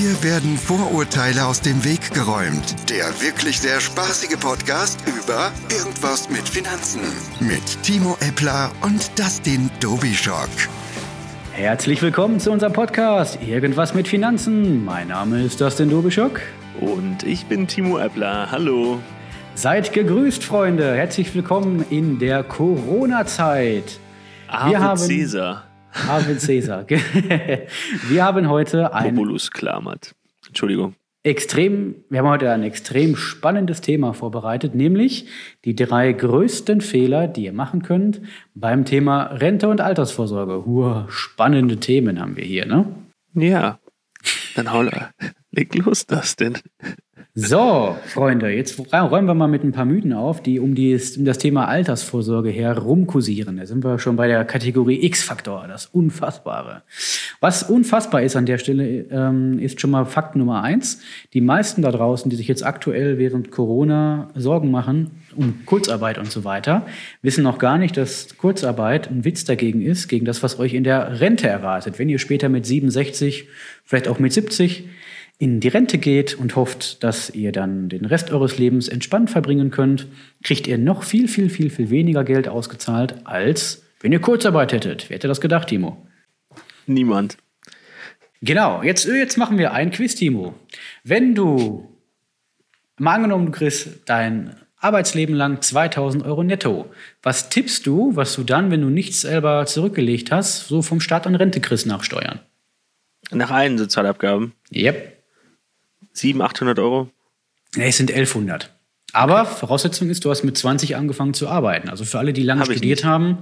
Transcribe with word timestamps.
Hier 0.00 0.22
werden 0.22 0.56
Vorurteile 0.56 1.44
aus 1.44 1.60
dem 1.60 1.84
Weg 1.84 2.14
geräumt. 2.14 2.88
Der 2.88 3.06
wirklich 3.20 3.58
sehr 3.58 3.80
spaßige 3.80 4.38
Podcast 4.38 5.00
über 5.08 5.50
Irgendwas 5.76 6.30
mit 6.30 6.48
Finanzen. 6.48 7.00
Mit 7.40 7.82
Timo 7.82 8.16
Eppler 8.20 8.70
und 8.82 9.18
Dustin 9.18 9.68
Dobischock. 9.80 10.50
Herzlich 11.50 12.00
willkommen 12.00 12.38
zu 12.38 12.52
unserem 12.52 12.74
Podcast 12.74 13.42
Irgendwas 13.42 13.92
mit 13.92 14.06
Finanzen. 14.06 14.84
Mein 14.84 15.08
Name 15.08 15.42
ist 15.42 15.60
Dustin 15.60 15.90
Dobischock. 15.90 16.42
Und 16.80 17.24
ich 17.24 17.46
bin 17.46 17.66
Timo 17.66 17.98
Eppler. 17.98 18.52
Hallo. 18.52 19.00
Seid 19.56 19.92
gegrüßt, 19.92 20.44
Freunde. 20.44 20.94
Herzlich 20.94 21.34
willkommen 21.34 21.84
in 21.90 22.20
der 22.20 22.44
Corona-Zeit. 22.44 23.98
Ave 24.46 24.78
haben 24.78 25.00
Caesar. 25.00 25.67
Ave 26.06 26.36
Caesar. 26.36 26.86
Wir 28.08 28.24
haben 28.24 28.48
heute 28.48 28.92
ein. 28.94 29.14
Populus 29.14 29.50
klammert. 29.50 30.14
Entschuldigung. 30.46 30.94
Extrem, 31.24 31.96
wir 32.08 32.20
haben 32.20 32.28
heute 32.28 32.50
ein 32.50 32.62
extrem 32.62 33.16
spannendes 33.16 33.80
Thema 33.80 34.14
vorbereitet, 34.14 34.74
nämlich 34.74 35.26
die 35.64 35.74
drei 35.74 36.12
größten 36.12 36.80
Fehler, 36.80 37.26
die 37.26 37.44
ihr 37.44 37.52
machen 37.52 37.82
könnt 37.82 38.22
beim 38.54 38.84
Thema 38.84 39.24
Rente 39.24 39.68
und 39.68 39.80
Altersvorsorge. 39.80 40.64
Hua, 40.64 41.06
spannende 41.10 41.78
Themen 41.78 42.20
haben 42.20 42.36
wir 42.36 42.44
hier, 42.44 42.66
ne? 42.66 42.86
Ja. 43.34 43.78
Dann 44.54 44.72
hau, 44.72 44.84
leg 45.50 45.74
los, 45.74 46.06
das 46.06 46.36
denn. 46.36 46.56
So, 47.34 47.96
Freunde, 48.06 48.50
jetzt 48.50 48.92
räumen 48.92 49.26
wir 49.26 49.34
mal 49.34 49.46
mit 49.46 49.62
ein 49.62 49.72
paar 49.72 49.84
Mythen 49.84 50.12
auf, 50.12 50.42
die 50.42 50.58
um, 50.58 50.74
die, 50.74 50.98
um 51.16 51.24
das 51.24 51.38
Thema 51.38 51.68
Altersvorsorge 51.68 52.50
herumkursieren. 52.50 53.58
Da 53.58 53.66
sind 53.66 53.84
wir 53.84 53.98
schon 53.98 54.16
bei 54.16 54.26
der 54.26 54.44
Kategorie 54.44 55.04
X-Faktor, 55.04 55.66
das 55.68 55.86
Unfassbare. 55.86 56.82
Was 57.40 57.62
unfassbar 57.62 58.22
ist 58.22 58.34
an 58.34 58.46
der 58.46 58.58
Stelle, 58.58 59.06
ähm, 59.10 59.58
ist 59.58 59.80
schon 59.80 59.90
mal 59.90 60.04
Fakt 60.04 60.34
Nummer 60.34 60.62
eins. 60.62 61.00
Die 61.32 61.40
meisten 61.40 61.82
da 61.82 61.92
draußen, 61.92 62.28
die 62.28 62.36
sich 62.36 62.48
jetzt 62.48 62.66
aktuell 62.66 63.18
während 63.18 63.50
Corona 63.50 64.28
Sorgen 64.34 64.70
machen 64.70 65.10
um 65.38 65.64
Kurzarbeit 65.64 66.18
und 66.18 66.30
so 66.30 66.44
weiter, 66.44 66.86
wissen 67.22 67.44
noch 67.44 67.58
gar 67.58 67.78
nicht, 67.78 67.96
dass 67.96 68.36
Kurzarbeit 68.36 69.08
ein 69.08 69.24
Witz 69.24 69.44
dagegen 69.44 69.80
ist, 69.80 70.08
gegen 70.08 70.24
das, 70.24 70.42
was 70.42 70.58
euch 70.58 70.74
in 70.74 70.84
der 70.84 71.20
Rente 71.20 71.48
erwartet. 71.48 71.98
Wenn 71.98 72.08
ihr 72.08 72.18
später 72.18 72.48
mit 72.48 72.66
67, 72.66 73.48
vielleicht 73.84 74.08
auch 74.08 74.18
mit 74.18 74.32
70 74.32 74.88
in 75.38 75.60
die 75.60 75.68
Rente 75.68 75.98
geht 75.98 76.34
und 76.34 76.56
hofft, 76.56 77.02
dass 77.04 77.30
ihr 77.30 77.52
dann 77.52 77.88
den 77.88 78.04
Rest 78.04 78.32
eures 78.32 78.58
Lebens 78.58 78.88
entspannt 78.88 79.30
verbringen 79.30 79.70
könnt, 79.70 80.08
kriegt 80.42 80.66
ihr 80.66 80.78
noch 80.78 81.04
viel, 81.04 81.28
viel, 81.28 81.48
viel, 81.48 81.70
viel 81.70 81.90
weniger 81.90 82.24
Geld 82.24 82.48
ausgezahlt, 82.48 83.14
als 83.24 83.84
wenn 84.00 84.12
ihr 84.12 84.20
Kurzarbeit 84.20 84.72
hättet. 84.72 85.08
Wer 85.08 85.16
hätte 85.16 85.28
das 85.28 85.40
gedacht, 85.40 85.68
Timo? 85.68 86.06
Niemand. 86.86 87.38
Genau, 88.42 88.82
jetzt, 88.82 89.06
jetzt 89.06 89.36
machen 89.36 89.58
wir 89.58 89.72
ein 89.72 89.90
Quiz, 89.90 90.16
Timo. 90.16 90.54
Wenn 91.04 91.34
du, 91.36 91.88
mal 92.98 93.14
angenommen, 93.14 93.46
du 93.46 93.52
kriegst 93.52 93.88
dein 94.06 94.56
Arbeitsleben 94.80 95.34
lang 95.34 95.60
2000 95.60 96.24
Euro 96.24 96.42
netto, 96.42 96.86
was 97.22 97.48
tippst 97.48 97.86
du, 97.86 98.14
was 98.16 98.34
du 98.34 98.42
dann, 98.42 98.70
wenn 98.70 98.80
du 98.80 98.88
nichts 98.88 99.22
selber 99.22 99.66
zurückgelegt 99.66 100.32
hast, 100.32 100.68
so 100.68 100.82
vom 100.82 101.00
Staat 101.00 101.26
an 101.26 101.34
Rente 101.34 101.60
kriegst 101.60 101.86
nach 101.86 102.02
Steuern? 102.02 102.40
Nach 103.30 103.50
allen 103.50 103.76
Sozialabgaben? 103.76 104.52
Yep. 104.72 105.17
700, 106.12 106.50
800 106.50 106.78
Euro? 106.78 107.10
Nee, 107.76 107.88
es 107.88 107.96
sind 107.96 108.10
1100. 108.10 108.74
Aber 109.12 109.42
okay. 109.42 109.54
Voraussetzung 109.60 110.10
ist, 110.10 110.24
du 110.24 110.30
hast 110.30 110.44
mit 110.44 110.56
20 110.56 110.96
angefangen 110.96 111.34
zu 111.34 111.48
arbeiten. 111.48 111.88
Also 111.88 112.04
für 112.04 112.18
alle, 112.18 112.32
die 112.32 112.42
lange 112.42 112.60
Hab 112.60 112.70
studiert 112.70 113.04
haben, 113.04 113.38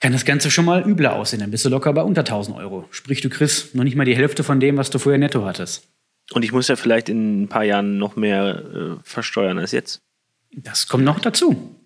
kann 0.00 0.12
das 0.12 0.24
Ganze 0.24 0.50
schon 0.50 0.64
mal 0.64 0.86
übler 0.86 1.14
aussehen. 1.14 1.40
Dann 1.40 1.50
bist 1.50 1.64
du 1.64 1.68
locker 1.68 1.92
bei 1.92 2.02
unter 2.02 2.22
1000 2.22 2.56
Euro. 2.56 2.86
Sprich, 2.90 3.20
du 3.20 3.28
kriegst 3.28 3.74
noch 3.74 3.84
nicht 3.84 3.96
mal 3.96 4.04
die 4.04 4.16
Hälfte 4.16 4.42
von 4.42 4.60
dem, 4.60 4.76
was 4.76 4.90
du 4.90 4.98
vorher 4.98 5.18
netto 5.18 5.44
hattest. 5.44 5.88
Und 6.32 6.44
ich 6.44 6.52
muss 6.52 6.68
ja 6.68 6.76
vielleicht 6.76 7.08
in 7.08 7.42
ein 7.42 7.48
paar 7.48 7.64
Jahren 7.64 7.98
noch 7.98 8.16
mehr 8.16 8.62
äh, 8.74 8.96
versteuern 9.02 9.58
als 9.58 9.72
jetzt. 9.72 10.02
Das 10.52 10.88
kommt 10.88 11.04
noch 11.04 11.20
dazu. 11.20 11.76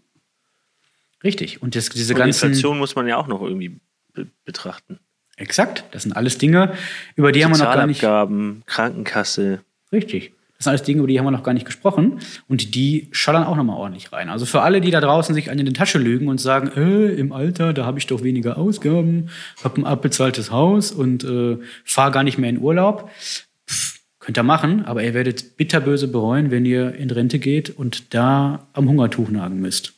Richtig. 1.25 1.63
Und 1.63 1.75
das, 1.75 1.89
diese 1.89 2.15
Und 2.15 2.19
ganzen. 2.19 2.49
Inflation 2.49 2.79
muss 2.79 2.95
man 2.95 3.07
ja 3.07 3.17
auch 3.17 3.27
noch 3.27 3.43
irgendwie 3.43 3.81
be 4.13 4.29
betrachten. 4.45 5.01
Exakt. 5.37 5.85
Das 5.93 6.03
sind 6.03 6.13
alles 6.13 6.39
Dinge, 6.39 6.75
über 7.15 7.31
die 7.31 7.45
haben 7.45 7.53
wir 7.53 7.59
noch 7.59 7.75
gar 7.75 7.87
nicht. 7.87 8.01
Krankenkasse. 8.01 9.61
Richtig. 9.93 10.33
Das 10.59 10.65
sind 10.65 10.71
alles 10.71 10.83
Dinge, 10.83 10.99
über 10.99 11.07
die 11.07 11.19
haben 11.19 11.27
wir 11.27 11.31
noch 11.31 11.45
gar 11.45 11.55
nicht 11.55 11.67
gesprochen. 11.67 12.19
Und 12.49 12.75
die 12.75 13.09
schallern 13.13 13.45
auch 13.45 13.55
nochmal 13.55 13.77
ordentlich 13.77 14.13
rein. 14.13 14.29
Also 14.29 14.45
für 14.45 14.63
alle, 14.63 14.81
die 14.81 14.91
da 14.91 15.01
draußen 15.01 15.33
sich 15.33 15.51
an 15.53 15.59
in 15.59 15.67
die 15.67 15.73
Tasche 15.73 15.99
lügen 15.99 16.27
und 16.27 16.41
sagen, 16.41 16.73
äh, 16.77 17.15
im 17.15 17.33
Alter, 17.33 17.73
da 17.73 17.87
habe 17.87 18.01
ich 18.01 18.09
doch 18.09 18.25
weniger 18.25 18.59
Ausgaben, 18.59 19.29
habe 19.63 19.81
ein 19.81 19.87
abbezahltes 19.87 20.51
Haus 20.51 20.91
und 20.91 21.23
äh, 21.23 21.59
fahre 21.85 22.11
gar 22.11 22.25
nicht 22.25 22.39
mehr 22.39 22.51
in 22.51 22.59
Urlaub. 22.59 23.09
Pff, 23.69 24.01
könnt 24.19 24.37
ihr 24.37 24.43
machen, 24.43 24.85
aber 24.85 25.05
ihr 25.05 25.15
werdet 25.15 25.57
bitterböse 25.57 26.09
bereuen, 26.09 26.51
wenn 26.51 26.65
ihr 26.65 26.93
in 26.97 27.13
Rente 27.13 27.39
geht 27.39 27.71
und 27.71 28.13
da 28.13 28.67
am 28.73 28.89
Hungertuch 28.89 29.31
nagen 29.31 29.61
müsst. 29.61 29.93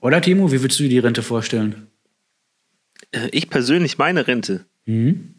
Oder 0.00 0.20
Timo, 0.20 0.52
wie 0.52 0.62
würdest 0.62 0.78
du 0.78 0.84
dir 0.84 0.90
die 0.90 0.98
Rente 1.00 1.22
vorstellen? 1.22 1.88
Äh, 3.10 3.30
ich 3.32 3.50
persönlich 3.50 3.98
meine 3.98 4.28
Rente. 4.28 4.64
Mhm. 4.86 5.34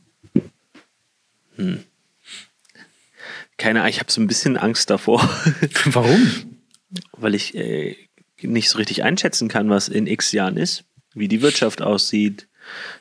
Hm 1.56 1.80
keine 3.58 3.80
Ahnung, 3.80 3.90
ich 3.90 4.00
habe 4.00 4.12
so 4.12 4.22
ein 4.22 4.28
bisschen 4.28 4.58
Angst 4.58 4.90
davor. 4.90 5.22
Warum? 5.86 6.62
Weil 7.14 7.36
ich 7.36 7.56
äh, 7.56 7.96
nicht 8.42 8.70
so 8.70 8.78
richtig 8.78 9.04
einschätzen 9.04 9.48
kann, 9.48 9.70
was 9.70 9.88
in 9.88 10.08
x 10.08 10.32
Jahren 10.32 10.58
ist, 10.58 10.84
wie 11.14 11.28
die 11.28 11.42
Wirtschaft 11.42 11.82
aussieht, 11.82 12.48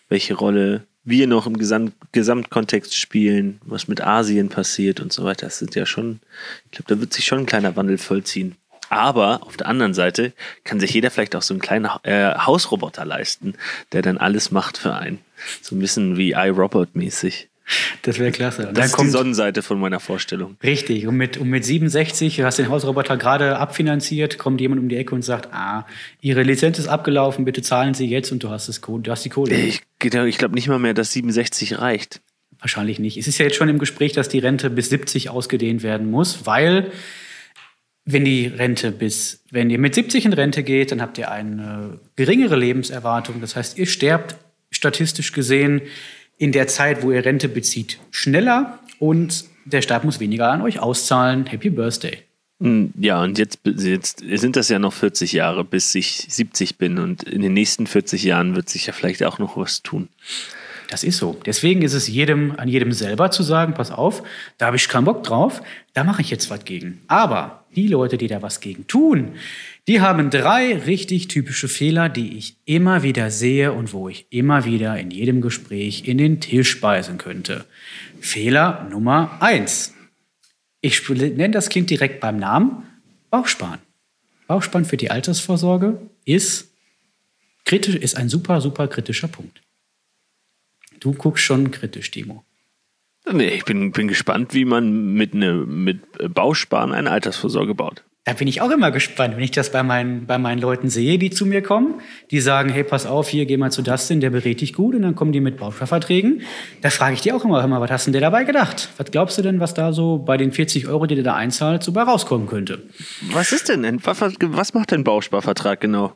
welche 0.09 0.35
Rolle 0.35 0.87
wir 1.05 1.27
noch 1.27 1.47
im 1.47 1.59
Gesamt 1.59 1.95
Gesamtkontext 2.13 2.97
spielen, 2.97 3.61
was 3.65 3.89
mit 3.89 4.01
Asien 4.01 4.49
passiert 4.49 5.01
und 5.01 5.13
so 5.13 5.25
weiter. 5.25 5.47
Das 5.47 5.59
sind 5.59 5.75
ja 5.75 5.85
schon, 5.85 6.21
ich 6.67 6.71
glaube, 6.73 6.95
da 6.95 7.01
wird 7.01 7.13
sich 7.13 7.27
schon 7.27 7.41
ein 7.41 7.47
kleiner 7.47 7.77
Wandel 7.77 7.99
vollziehen. 7.99 8.57
Aber 8.89 9.43
auf 9.43 9.57
der 9.57 9.67
anderen 9.67 9.95
Seite 9.95 10.33
kann 10.63 10.81
sich 10.81 10.93
jeder 10.93 11.11
vielleicht 11.11 11.35
auch 11.35 11.43
so 11.43 11.55
einen 11.55 11.61
kleinen 11.61 11.89
äh, 12.05 12.35
Hausroboter 12.37 13.05
leisten, 13.05 13.55
der 13.93 14.03
dann 14.03 14.19
alles 14.19 14.51
macht 14.51 14.79
für 14.79 14.95
einen. 14.95 15.19
So 15.63 15.75
ein 15.75 15.81
bisschen 15.81 16.17
wie 16.17 16.33
iRobot 16.33 16.95
mäßig. 16.95 17.49
Das 18.03 18.19
wäre 18.19 18.31
klasse. 18.31 18.69
Und 18.69 18.77
das 18.77 18.89
ist 18.89 19.01
die 19.01 19.09
Sonnenseite 19.09 19.63
von 19.63 19.81
meiner 19.81 19.99
Vorstellung. 20.01 20.57
Richtig. 20.63 21.07
Und 21.07 21.17
mit, 21.17 21.39
und 21.39 21.49
mit 21.49 21.65
67, 21.65 22.37
du 22.37 22.45
hast 22.45 22.59
den 22.59 22.69
Hausroboter 22.69 23.17
gerade 23.17 23.57
abfinanziert, 23.57 24.37
kommt 24.37 24.61
jemand 24.61 24.83
um 24.83 24.89
die 24.89 24.97
Ecke 24.97 25.15
und 25.15 25.23
sagt, 25.23 25.49
ah, 25.53 25.87
Ihre 26.21 26.43
Lizenz 26.43 26.79
ist 26.79 26.89
abgelaufen, 26.89 27.45
bitte 27.45 27.63
zahlen 27.63 27.95
Sie 27.95 28.07
jetzt 28.07 28.33
und 28.33 28.43
du 28.43 28.51
hast, 28.51 28.69
das, 28.69 28.81
du 28.81 29.11
hast 29.11 29.25
die 29.25 29.31
Kohle. 29.31 29.55
Ich, 29.55 29.83
ich 30.03 30.39
glaube 30.39 30.55
nicht 30.55 30.69
mal 30.69 30.79
mehr, 30.79 30.95
dass 30.95 31.13
67 31.13 31.79
reicht. 31.79 32.21
Wahrscheinlich 32.59 32.99
nicht. 32.99 33.17
Es 33.17 33.29
ist 33.29 33.39
ja 33.39 33.47
jetzt 33.47 33.57
schon 33.57 33.69
im 33.69 33.79
Gespräch, 33.79 34.13
dass 34.13 34.29
die 34.29 34.39
Rente 34.39 34.71
bis 34.71 34.91
70 34.91 35.31
ausgedehnt 35.31 35.83
werden 35.83 36.11
muss, 36.11 36.47
weil 36.47 36.91
wenn 38.05 38.25
die 38.25 38.47
Rente 38.47 38.93
bis, 38.93 39.43
wenn 39.51 39.71
ihr 39.71 39.79
mit 39.79 39.95
70 39.95 40.27
in 40.27 40.33
Rente 40.35 40.63
geht, 40.63 40.93
dann 40.93 41.01
habt 41.01 41.17
ihr 41.17 41.31
eine 41.31 42.01
geringere 42.17 42.57
Lebenserwartung. 42.57 43.41
Das 43.41 43.57
heißt, 43.57 43.79
ihr 43.79 43.87
sterbt 43.87 44.37
statistisch 44.71 45.33
gesehen 45.33 45.83
in 46.39 46.53
der 46.53 46.67
Zeit, 46.67 47.03
wo 47.03 47.13
ihr 47.13 47.25
Rente 47.25 47.49
bezieht, 47.49 47.99
schneller 48.11 48.79
und 48.99 49.45
der 49.65 49.83
Staat 49.83 50.05
muss 50.05 50.21
weniger 50.21 50.51
an 50.51 50.63
euch 50.63 50.79
auszahlen. 50.79 51.47
Happy 51.47 51.71
Birthday. 51.71 52.19
Hm, 52.61 52.93
ja, 52.99 53.23
und 53.23 53.39
jetzt, 53.39 53.61
jetzt 53.65 54.23
sind 54.35 54.57
das 54.57 54.69
ja 54.69 54.79
noch 54.79 54.93
40 54.93 55.33
Jahre, 55.33 55.65
bis 55.65 55.95
ich 55.95 56.27
70 56.29 56.79
bin. 56.79 56.99
Und 56.99 57.23
in 57.25 57.43
den 57.43 57.53
nächsten 57.53 57.87
40 57.87 58.25
Jahren 58.25 58.57
wird 58.57 58.69
sich 58.69 58.87
ja 58.87 58.93
vielleicht 58.93 59.25
auch 59.25 59.39
noch 59.39 59.57
was 59.57 59.83
tun. 59.83 60.09
Das 60.91 61.03
ist 61.03 61.19
so. 61.19 61.37
Deswegen 61.47 61.83
ist 61.83 61.95
es 61.95 62.09
jedem, 62.09 62.55
an 62.59 62.69
jedem 62.69 62.93
selber 62.93 63.31
zu 63.31 63.43
sagen, 63.43 63.75
pass 63.75 63.91
auf, 63.91 64.23
da 64.59 64.67
habe 64.67 64.77
ich 64.77 64.89
keinen 64.89 65.07
Bock 65.07 65.25
drauf, 65.25 65.63
da 65.95 66.05
mache 66.05 66.21
ich 66.21 66.31
jetzt 66.31 66.51
was 66.51 66.65
gegen. 66.65 67.01
Aber 67.09 67.64
die 67.75 67.89
Leute, 67.89 68.17
die 68.19 68.27
da 68.27 68.43
was 68.43 68.61
gegen 68.61 68.87
tun, 68.87 69.33
die 69.87 70.01
haben 70.01 70.31
drei 70.31 70.77
richtig 70.77 71.29
typische 71.29 71.69
Fehler, 71.69 72.09
die 72.09 72.39
ich 72.39 72.57
immer 72.65 73.03
wieder 73.03 73.31
sehe 73.31 73.73
und 73.73 73.93
wo 73.93 74.09
ich 74.09 74.27
immer 74.31 74.65
wieder 74.65 74.99
in 74.99 75.11
jedem 75.11 75.41
Gespräch 75.41 76.09
in 76.09 76.19
den 76.19 76.41
Tisch 76.41 76.71
speisen 76.71 77.19
könnte. 77.19 77.65
Fehler 78.21 78.89
Nummer 78.91 79.37
eins. 79.41 79.95
Ich 80.81 81.09
nenne 81.09 81.51
das 81.51 81.69
Kind 81.69 81.91
direkt 81.91 82.21
beim 82.21 82.39
Namen. 82.39 82.83
Bauchsparen. 83.31 83.81
Bauchsparen 84.47 84.85
für 84.85 84.97
die 84.97 85.11
Altersvorsorge 85.11 86.01
ist 86.25 86.71
kritisch, 87.65 87.97
ist 87.97 88.17
ein 88.17 88.29
super, 88.29 88.61
super 88.61 88.89
kritischer 88.89 89.29
Punkt. 89.29 89.61
Du 91.01 91.13
guckst 91.13 91.45
schon 91.45 91.71
kritisch, 91.71 92.11
Timo. 92.11 92.45
Nee, 93.31 93.49
ich 93.49 93.65
bin, 93.65 93.93
bin 93.93 94.09
gespannt, 94.09 94.53
wie 94.53 94.65
man 94.65 95.15
mit, 95.15 95.35
ne, 95.35 95.55
mit 95.55 96.01
Bausparen 96.35 96.93
eine 96.93 97.11
Altersvorsorge 97.11 97.75
baut. 97.75 98.05
Da 98.27 98.33
bin 98.33 98.49
ich 98.49 98.63
auch 98.63 98.71
immer 98.71 98.91
gespannt, 98.91 99.37
wenn 99.37 99.43
ich 99.43 99.51
das 99.51 99.71
bei 99.71 99.83
meinen, 99.83 100.27
bei 100.27 100.39
meinen 100.39 100.59
Leuten 100.59 100.89
sehe, 100.89 101.19
die 101.19 101.29
zu 101.29 101.45
mir 101.45 101.61
kommen, 101.61 102.01
die 102.31 102.41
sagen, 102.41 102.71
hey, 102.71 102.83
pass 102.83 103.05
auf, 103.05 103.29
hier, 103.29 103.45
geh 103.45 103.59
mal 103.59 103.71
zu 103.71 103.83
Dustin, 103.83 104.21
der 104.21 104.31
berät 104.31 104.63
dich 104.63 104.73
gut, 104.73 104.95
und 104.95 105.03
dann 105.03 105.15
kommen 105.15 105.33
die 105.33 105.41
mit 105.41 105.59
Bausparverträgen. 105.59 106.41
Da 106.81 106.89
frage 106.89 107.15
ich 107.15 107.21
die 107.21 107.33
auch 107.33 107.45
immer, 107.45 107.61
hör 107.61 107.69
mal, 107.69 107.83
was 107.83 107.91
hast 107.91 108.07
denn 108.07 108.15
der 108.15 108.23
dabei 108.23 108.45
gedacht? 108.45 108.89
Was 108.97 109.11
glaubst 109.11 109.37
du 109.37 109.43
denn, 109.43 109.61
was 109.61 109.75
da 109.75 109.93
so 109.93 110.19
bei 110.19 110.39
den 110.39 110.53
40 110.53 110.89
Euro, 110.89 111.05
die 111.05 111.17
der 111.17 111.25
da 111.25 111.35
einzahlt, 111.35 111.83
so 111.83 111.93
bei 111.93 112.03
rauskommen 112.03 112.47
könnte? 112.47 112.83
Was 113.33 113.53
ist 113.53 113.69
denn, 113.69 113.85
was, 114.05 114.23
was 114.23 114.73
macht 114.73 114.93
denn 114.93 115.05
Bausparvertrag 115.05 115.79
genau? 115.83 116.15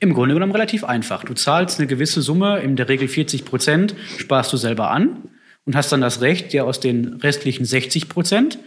Im 0.00 0.14
Grunde 0.14 0.34
genommen 0.34 0.52
relativ 0.52 0.84
einfach. 0.84 1.22
Du 1.22 1.34
zahlst 1.34 1.78
eine 1.78 1.86
gewisse 1.86 2.22
Summe, 2.22 2.60
in 2.60 2.76
der 2.76 2.88
Regel 2.88 3.08
40 3.08 3.44
Prozent, 3.44 3.94
sparst 4.16 4.54
du 4.54 4.56
selber 4.56 4.90
an 4.90 5.18
und 5.64 5.76
hast 5.76 5.92
dann 5.92 6.00
das 6.00 6.20
Recht, 6.20 6.52
dir 6.52 6.66
aus 6.66 6.80
den 6.80 7.14
restlichen 7.14 7.64
60 7.64 8.08
Prozent 8.08 8.58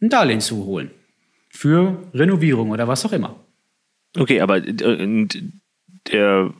ein 0.00 0.08
Darlehen 0.08 0.40
zu 0.40 0.64
holen. 0.64 0.90
Für 1.48 2.02
Renovierung 2.14 2.70
oder 2.70 2.88
was 2.88 3.04
auch 3.04 3.12
immer. 3.12 3.36
Okay, 4.16 4.40
aber 4.40 4.58
äh, 4.58 5.26
der, 6.08 6.52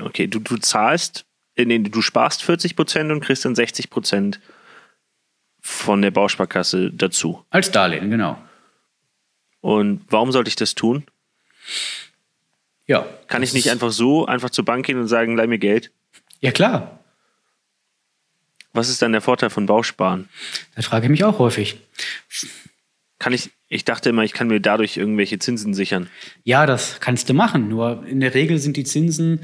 okay, 0.00 0.26
du, 0.26 0.38
du 0.38 0.56
zahlst, 0.56 1.24
äh, 1.56 1.64
nee, 1.64 1.78
du 1.78 2.02
sparst 2.02 2.42
40 2.42 2.76
Prozent 2.76 3.12
und 3.12 3.20
kriegst 3.20 3.44
dann 3.44 3.54
60 3.54 3.90
Prozent 3.90 4.40
von 5.60 6.02
der 6.02 6.10
Bausparkasse 6.10 6.92
dazu. 6.92 7.44
Als 7.50 7.70
Darlehen, 7.70 8.10
genau. 8.10 8.38
Und 9.60 10.02
warum 10.08 10.30
sollte 10.30 10.48
ich 10.48 10.56
das 10.56 10.76
tun? 10.76 11.04
Ja. 12.86 13.06
Kann 13.26 13.42
ich 13.42 13.52
nicht 13.52 13.70
einfach 13.70 13.90
so 13.90 14.26
einfach 14.26 14.50
zur 14.50 14.64
Bank 14.64 14.86
gehen 14.86 14.98
und 14.98 15.08
sagen, 15.08 15.36
leih 15.36 15.48
mir 15.48 15.58
Geld? 15.58 15.90
Ja, 16.40 16.52
klar. 16.52 17.00
Was 18.76 18.88
ist 18.88 19.02
dann 19.02 19.12
der 19.12 19.20
Vorteil 19.20 19.50
von 19.50 19.66
Bausparen? 19.66 20.28
Das 20.74 20.86
frage 20.86 21.06
ich 21.06 21.10
mich 21.10 21.24
auch 21.24 21.38
häufig. 21.38 21.76
Kann 23.18 23.32
ich, 23.32 23.50
ich 23.68 23.84
dachte 23.84 24.10
immer, 24.10 24.22
ich 24.22 24.34
kann 24.34 24.48
mir 24.48 24.60
dadurch 24.60 24.96
irgendwelche 24.96 25.38
Zinsen 25.38 25.72
sichern. 25.74 26.08
Ja, 26.44 26.66
das 26.66 27.00
kannst 27.00 27.28
du 27.28 27.34
machen. 27.34 27.68
Nur 27.68 28.04
in 28.06 28.20
der 28.20 28.34
Regel 28.34 28.58
sind 28.58 28.76
die 28.76 28.84
Zinsen 28.84 29.40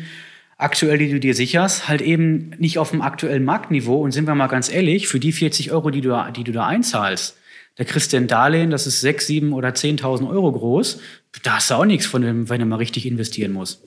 aktuell, 0.58 0.98
die 0.98 1.10
du 1.10 1.18
dir 1.18 1.34
sicherst, 1.34 1.88
halt 1.88 2.02
eben 2.02 2.50
nicht 2.58 2.78
auf 2.78 2.90
dem 2.90 3.02
aktuellen 3.02 3.44
Marktniveau. 3.44 4.02
Und 4.02 4.12
sind 4.12 4.26
wir 4.26 4.34
mal 4.34 4.48
ganz 4.48 4.70
ehrlich, 4.70 5.08
für 5.08 5.18
die 5.18 5.32
40 5.32 5.72
Euro, 5.72 5.90
die 5.90 6.02
du, 6.02 6.14
die 6.36 6.44
du 6.44 6.52
da 6.52 6.66
einzahlst, 6.66 7.36
da 7.76 7.84
kriegst 7.84 8.12
du 8.12 8.18
ein 8.18 8.26
Darlehen, 8.26 8.70
das 8.70 8.86
ist 8.86 9.00
6, 9.00 9.26
7 9.26 9.52
oder 9.54 9.70
10.000 9.70 10.28
Euro 10.28 10.52
groß. 10.52 11.00
Da 11.42 11.56
hast 11.56 11.70
du 11.70 11.74
auch 11.74 11.86
nichts 11.86 12.04
von 12.04 12.20
dem, 12.20 12.50
wenn 12.50 12.60
du 12.60 12.66
mal 12.66 12.76
richtig 12.76 13.06
investieren 13.06 13.52
musst. 13.52 13.82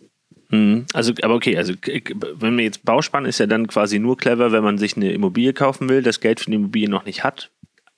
Mhm. 0.49 0.85
Also, 0.93 1.13
aber 1.21 1.35
okay, 1.35 1.57
also 1.57 1.73
wenn 1.83 2.55
man 2.55 2.63
jetzt 2.63 2.85
Bausparen 2.85 3.25
ist 3.25 3.39
ja 3.39 3.47
dann 3.47 3.67
quasi 3.67 3.99
nur 3.99 4.17
clever, 4.17 4.51
wenn 4.51 4.63
man 4.63 4.77
sich 4.77 4.95
eine 4.95 5.11
Immobilie 5.11 5.53
kaufen 5.53 5.89
will, 5.89 6.01
das 6.01 6.19
Geld 6.19 6.39
für 6.39 6.49
die 6.49 6.55
Immobilie 6.55 6.89
noch 6.89 7.05
nicht 7.05 7.23
hat, 7.23 7.51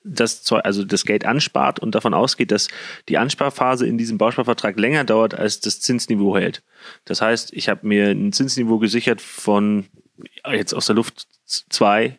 das 0.03 0.49
also 0.51 0.83
das 0.83 1.05
Geld 1.05 1.25
anspart 1.25 1.79
und 1.79 1.93
davon 1.93 2.13
ausgeht, 2.13 2.51
dass 2.51 2.69
die 3.09 3.17
Ansparphase 3.17 3.85
in 3.85 3.97
diesem 3.97 4.17
Bausparvertrag 4.17 4.79
länger 4.79 5.03
dauert, 5.03 5.35
als 5.35 5.59
das 5.59 5.81
Zinsniveau 5.81 6.37
hält. 6.37 6.63
Das 7.05 7.21
heißt, 7.21 7.53
ich 7.53 7.69
habe 7.69 7.85
mir 7.85 8.09
ein 8.09 8.31
Zinsniveau 8.31 8.79
gesichert 8.79 9.21
von 9.21 9.85
jetzt 10.49 10.73
aus 10.73 10.87
der 10.87 10.95
Luft 10.95 11.27
zwei 11.45 12.17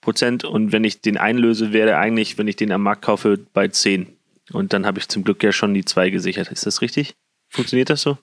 Prozent 0.00 0.44
und 0.44 0.72
wenn 0.72 0.84
ich 0.84 1.00
den 1.00 1.16
einlöse, 1.16 1.72
wäre 1.72 1.98
eigentlich, 1.98 2.38
wenn 2.38 2.48
ich 2.48 2.56
den 2.56 2.72
am 2.72 2.82
Markt 2.82 3.02
kaufe, 3.02 3.38
bei 3.52 3.68
zehn. 3.68 4.16
Und 4.52 4.72
dann 4.72 4.86
habe 4.86 4.98
ich 4.98 5.08
zum 5.08 5.24
Glück 5.24 5.42
ja 5.42 5.52
schon 5.52 5.74
die 5.74 5.84
zwei 5.84 6.10
gesichert. 6.10 6.50
Ist 6.50 6.66
das 6.66 6.80
richtig? 6.80 7.16
Funktioniert 7.48 7.90
das 7.90 8.02
so? 8.02 8.18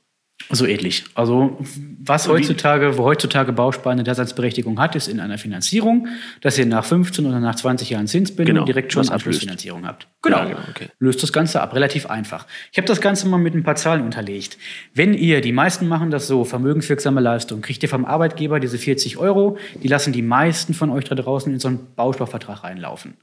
So 0.49 0.65
ähnlich. 0.65 1.03
Also 1.15 1.57
was 1.99 2.27
heutzutage, 2.27 2.97
wo 2.97 3.03
heutzutage 3.03 3.53
Bausparen 3.53 3.99
eine 3.99 4.03
Daseinsberechtigung 4.03 4.79
hat, 4.79 4.95
ist 4.95 5.07
in 5.07 5.19
einer 5.19 5.37
Finanzierung, 5.37 6.07
dass 6.41 6.57
ihr 6.57 6.65
nach 6.65 6.85
15 6.85 7.25
oder 7.25 7.39
nach 7.39 7.55
20 7.55 7.89
Jahren 7.89 8.07
Zinsbindung 8.07 8.55
genau, 8.55 8.65
direkt 8.65 8.93
schon 8.93 9.07
Abschlussfinanzierung 9.07 9.87
habt. 9.87 10.07
Genau. 10.21 10.39
Ja, 10.39 10.45
genau 10.45 10.59
okay. 10.69 10.89
Löst 10.99 11.23
das 11.23 11.31
Ganze 11.33 11.61
ab. 11.61 11.73
Relativ 11.73 12.07
einfach. 12.07 12.45
Ich 12.71 12.77
habe 12.77 12.87
das 12.87 13.01
Ganze 13.01 13.27
mal 13.27 13.37
mit 13.37 13.53
ein 13.55 13.63
paar 13.63 13.75
Zahlen 13.75 14.01
unterlegt. 14.01 14.57
Wenn 14.93 15.13
ihr, 15.13 15.41
die 15.41 15.51
meisten 15.53 15.87
machen 15.87 16.11
das 16.11 16.27
so, 16.27 16.43
vermögenswirksame 16.43 17.21
Leistung, 17.21 17.61
kriegt 17.61 17.81
ihr 17.83 17.89
vom 17.89 18.05
Arbeitgeber 18.05 18.59
diese 18.59 18.77
40 18.77 19.17
Euro, 19.17 19.57
die 19.81 19.87
lassen 19.87 20.13
die 20.13 20.21
meisten 20.21 20.73
von 20.73 20.89
euch 20.89 21.05
da 21.05 21.15
draußen 21.15 21.51
in 21.53 21.59
so 21.59 21.69
einen 21.69 21.93
Bausparvertrag 21.95 22.63
reinlaufen. 22.63 23.15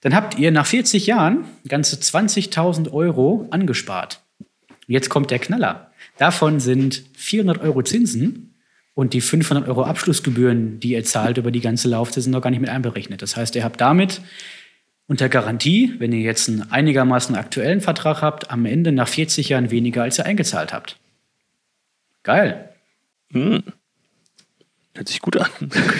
Dann 0.00 0.14
habt 0.14 0.38
ihr 0.38 0.50
nach 0.50 0.66
40 0.66 1.06
Jahren 1.06 1.44
ganze 1.66 1.96
20.000 1.96 2.92
Euro 2.92 3.46
angespart. 3.50 4.20
Jetzt 4.86 5.08
kommt 5.08 5.30
der 5.30 5.38
Knaller. 5.38 5.90
Davon 6.18 6.60
sind 6.60 7.02
400 7.16 7.60
Euro 7.60 7.82
Zinsen 7.82 8.54
und 8.94 9.12
die 9.12 9.20
500 9.20 9.68
Euro 9.68 9.84
Abschlussgebühren, 9.84 10.80
die 10.80 10.92
ihr 10.92 11.04
zahlt 11.04 11.38
über 11.38 11.50
die 11.50 11.60
ganze 11.60 11.88
Laufzeit, 11.88 12.22
sind 12.22 12.32
noch 12.32 12.40
gar 12.40 12.50
nicht 12.50 12.60
mit 12.60 12.70
einberechnet. 12.70 13.20
Das 13.22 13.36
heißt, 13.36 13.54
ihr 13.56 13.64
habt 13.64 13.80
damit 13.80 14.20
unter 15.06 15.28
Garantie, 15.28 15.94
wenn 15.98 16.12
ihr 16.12 16.20
jetzt 16.20 16.48
einen 16.48 16.70
einigermaßen 16.70 17.36
aktuellen 17.36 17.80
Vertrag 17.80 18.22
habt, 18.22 18.50
am 18.50 18.64
Ende 18.64 18.92
nach 18.92 19.08
40 19.08 19.50
Jahren 19.50 19.70
weniger, 19.70 20.02
als 20.02 20.18
ihr 20.18 20.26
eingezahlt 20.26 20.72
habt. 20.72 20.98
Geil. 22.22 22.70
Hm. 23.32 23.62
Hört 24.94 25.08
sich 25.08 25.20
gut 25.20 25.36
an. 25.36 25.50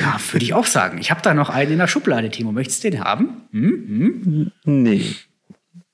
Ja, 0.00 0.18
würde 0.32 0.44
ich 0.44 0.54
auch 0.54 0.64
sagen. 0.64 0.98
Ich 0.98 1.10
habe 1.10 1.20
da 1.22 1.34
noch 1.34 1.50
einen 1.50 1.72
in 1.72 1.78
der 1.78 1.86
Schublade, 1.86 2.30
Timo. 2.30 2.50
Möchtest 2.50 2.82
du 2.82 2.90
den 2.90 3.04
haben? 3.04 3.42
Hm? 3.52 3.70
Hm? 4.24 4.52
Nee. 4.64 5.04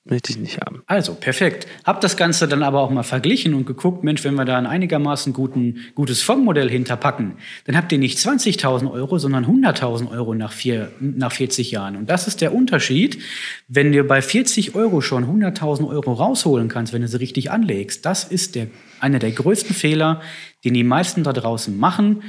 Möchte 0.04 0.32
ich 0.32 0.38
nicht 0.38 0.60
haben. 0.60 0.82
Also, 0.86 1.14
perfekt. 1.14 1.68
Hab 1.84 2.00
das 2.00 2.16
Ganze 2.16 2.48
dann 2.48 2.64
aber 2.64 2.80
auch 2.80 2.90
mal 2.90 3.04
verglichen 3.04 3.54
und 3.54 3.66
geguckt, 3.66 4.02
Mensch, 4.02 4.24
wenn 4.24 4.34
wir 4.34 4.44
da 4.44 4.58
ein 4.58 4.66
einigermaßen 4.66 5.32
guten, 5.32 5.76
gutes 5.94 6.22
Fondsmodell 6.22 6.68
hinterpacken, 6.68 7.34
dann 7.66 7.76
habt 7.76 7.92
ihr 7.92 7.98
nicht 7.98 8.18
20.000 8.18 8.90
Euro, 8.90 9.18
sondern 9.18 9.44
100.000 9.44 10.10
Euro 10.10 10.34
nach, 10.34 10.50
vier, 10.50 10.90
nach 10.98 11.30
40 11.30 11.70
Jahren. 11.70 11.94
Und 11.94 12.10
das 12.10 12.26
ist 12.26 12.40
der 12.40 12.52
Unterschied, 12.52 13.22
wenn 13.68 13.92
du 13.92 14.02
bei 14.02 14.22
40 14.22 14.74
Euro 14.74 15.02
schon 15.02 15.24
100.000 15.24 15.86
Euro 15.88 16.14
rausholen 16.14 16.68
kannst, 16.68 16.92
wenn 16.92 17.02
du 17.02 17.08
sie 17.08 17.20
richtig 17.20 17.52
anlegst. 17.52 18.04
Das 18.04 18.24
ist 18.24 18.56
der, 18.56 18.66
einer 18.98 19.20
der 19.20 19.30
größten 19.30 19.72
Fehler, 19.72 20.20
den 20.64 20.74
die 20.74 20.82
meisten 20.82 21.22
da 21.22 21.32
draußen 21.32 21.78
machen 21.78 22.24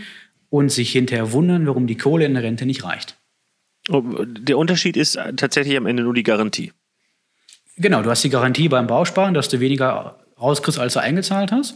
und 0.49 0.71
sich 0.71 0.91
hinterher 0.91 1.31
wundern, 1.31 1.65
warum 1.65 1.87
die 1.87 1.97
Kohle 1.97 2.25
in 2.25 2.35
der 2.35 2.43
Rente 2.43 2.67
nicht 2.67 2.83
reicht. 2.83 3.17
Der 3.89 4.59
Unterschied 4.59 4.95
ist 4.95 5.17
tatsächlich 5.37 5.75
am 5.75 5.87
Ende 5.87 6.03
nur 6.03 6.13
die 6.13 6.21
Garantie. 6.21 6.71
Genau, 7.77 8.01
du 8.01 8.09
hast 8.09 8.23
die 8.23 8.29
Garantie 8.29 8.69
beim 8.69 8.87
Bausparen, 8.87 9.33
dass 9.33 9.49
du 9.49 9.59
weniger 9.59 10.17
rauskriegst, 10.39 10.79
als 10.79 10.93
du 10.93 11.01
eingezahlt 11.01 11.51
hast. 11.51 11.75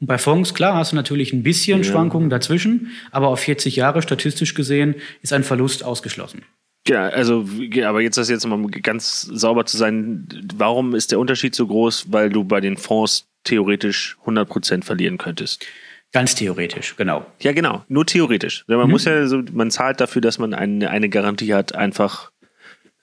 Und 0.00 0.06
bei 0.06 0.18
Fonds, 0.18 0.54
klar, 0.54 0.74
hast 0.74 0.92
du 0.92 0.96
natürlich 0.96 1.32
ein 1.32 1.42
bisschen 1.42 1.78
ja. 1.78 1.84
Schwankungen 1.84 2.30
dazwischen, 2.30 2.90
aber 3.10 3.28
auf 3.28 3.40
40 3.40 3.76
Jahre 3.76 4.02
statistisch 4.02 4.54
gesehen 4.54 4.96
ist 5.22 5.32
ein 5.32 5.44
Verlust 5.44 5.84
ausgeschlossen. 5.84 6.42
Ja, 6.88 7.08
also, 7.08 7.46
aber 7.84 8.00
jetzt 8.00 8.16
das 8.16 8.28
jetzt 8.28 8.46
mal 8.46 8.64
ganz 8.68 9.22
sauber 9.22 9.66
zu 9.66 9.76
sein, 9.76 10.28
warum 10.54 10.94
ist 10.94 11.10
der 11.10 11.18
Unterschied 11.18 11.54
so 11.54 11.66
groß? 11.66 12.12
Weil 12.12 12.30
du 12.30 12.44
bei 12.44 12.60
den 12.60 12.76
Fonds 12.76 13.26
theoretisch 13.42 14.16
100% 14.24 14.84
verlieren 14.84 15.18
könntest. 15.18 15.66
Ganz 16.12 16.34
theoretisch, 16.36 16.94
genau. 16.96 17.26
Ja, 17.40 17.52
genau, 17.52 17.84
nur 17.88 18.06
theoretisch. 18.06 18.64
Man 18.68 18.80
mhm. 18.84 18.90
muss 18.90 19.04
ja 19.04 19.26
so, 19.26 19.42
man 19.52 19.70
zahlt 19.70 20.00
dafür, 20.00 20.22
dass 20.22 20.38
man 20.38 20.54
eine, 20.54 20.90
eine 20.90 21.08
Garantie 21.08 21.52
hat, 21.52 21.74
einfach 21.74 22.30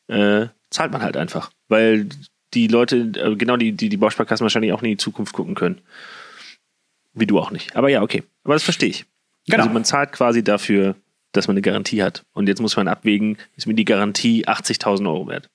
äh, 0.08 0.48
zahlt 0.74 0.92
man 0.92 1.02
halt 1.02 1.18
einfach. 1.18 1.52
Weil 1.68 2.08
die 2.54 2.68
Leute, 2.68 3.12
äh, 3.16 3.36
genau 3.36 3.58
die, 3.58 3.72
die, 3.72 3.90
die 3.90 3.98
Bausparkassen 3.98 4.44
wahrscheinlich 4.44 4.74
auch 4.74 4.82
in 4.84 4.90
die 4.90 4.98
Zukunft 4.98 5.34
gucken 5.34 5.56
können. 5.56 5.82
Wie 7.14 7.28
du 7.28 7.40
auch 7.40 7.52
nicht. 7.52 7.76
Aber 7.76 7.90
ja, 7.90 8.02
okay. 8.02 8.24
Aber 8.44 8.54
das 8.54 8.64
verstehe 8.64 8.90
ich. 8.90 9.06
Genau. 9.48 9.64
Also 9.64 9.74
man 9.74 9.86
zahlt 9.86 10.12
quasi 10.12 10.44
dafür, 10.44 10.96
dass 11.32 11.48
man 11.48 11.56
eine 11.56 11.62
Garantie 11.62 12.02
hat. 12.04 12.24
Und 12.34 12.48
jetzt 12.48 12.62
muss 12.62 12.76
man 12.76 12.88
abwägen, 12.88 13.38
ist 13.56 13.68
mir 13.68 13.74
die 13.74 13.86
Garantie 13.86 14.48
80.000 14.48 15.08
Euro 15.08 15.28
wert? 15.28 15.50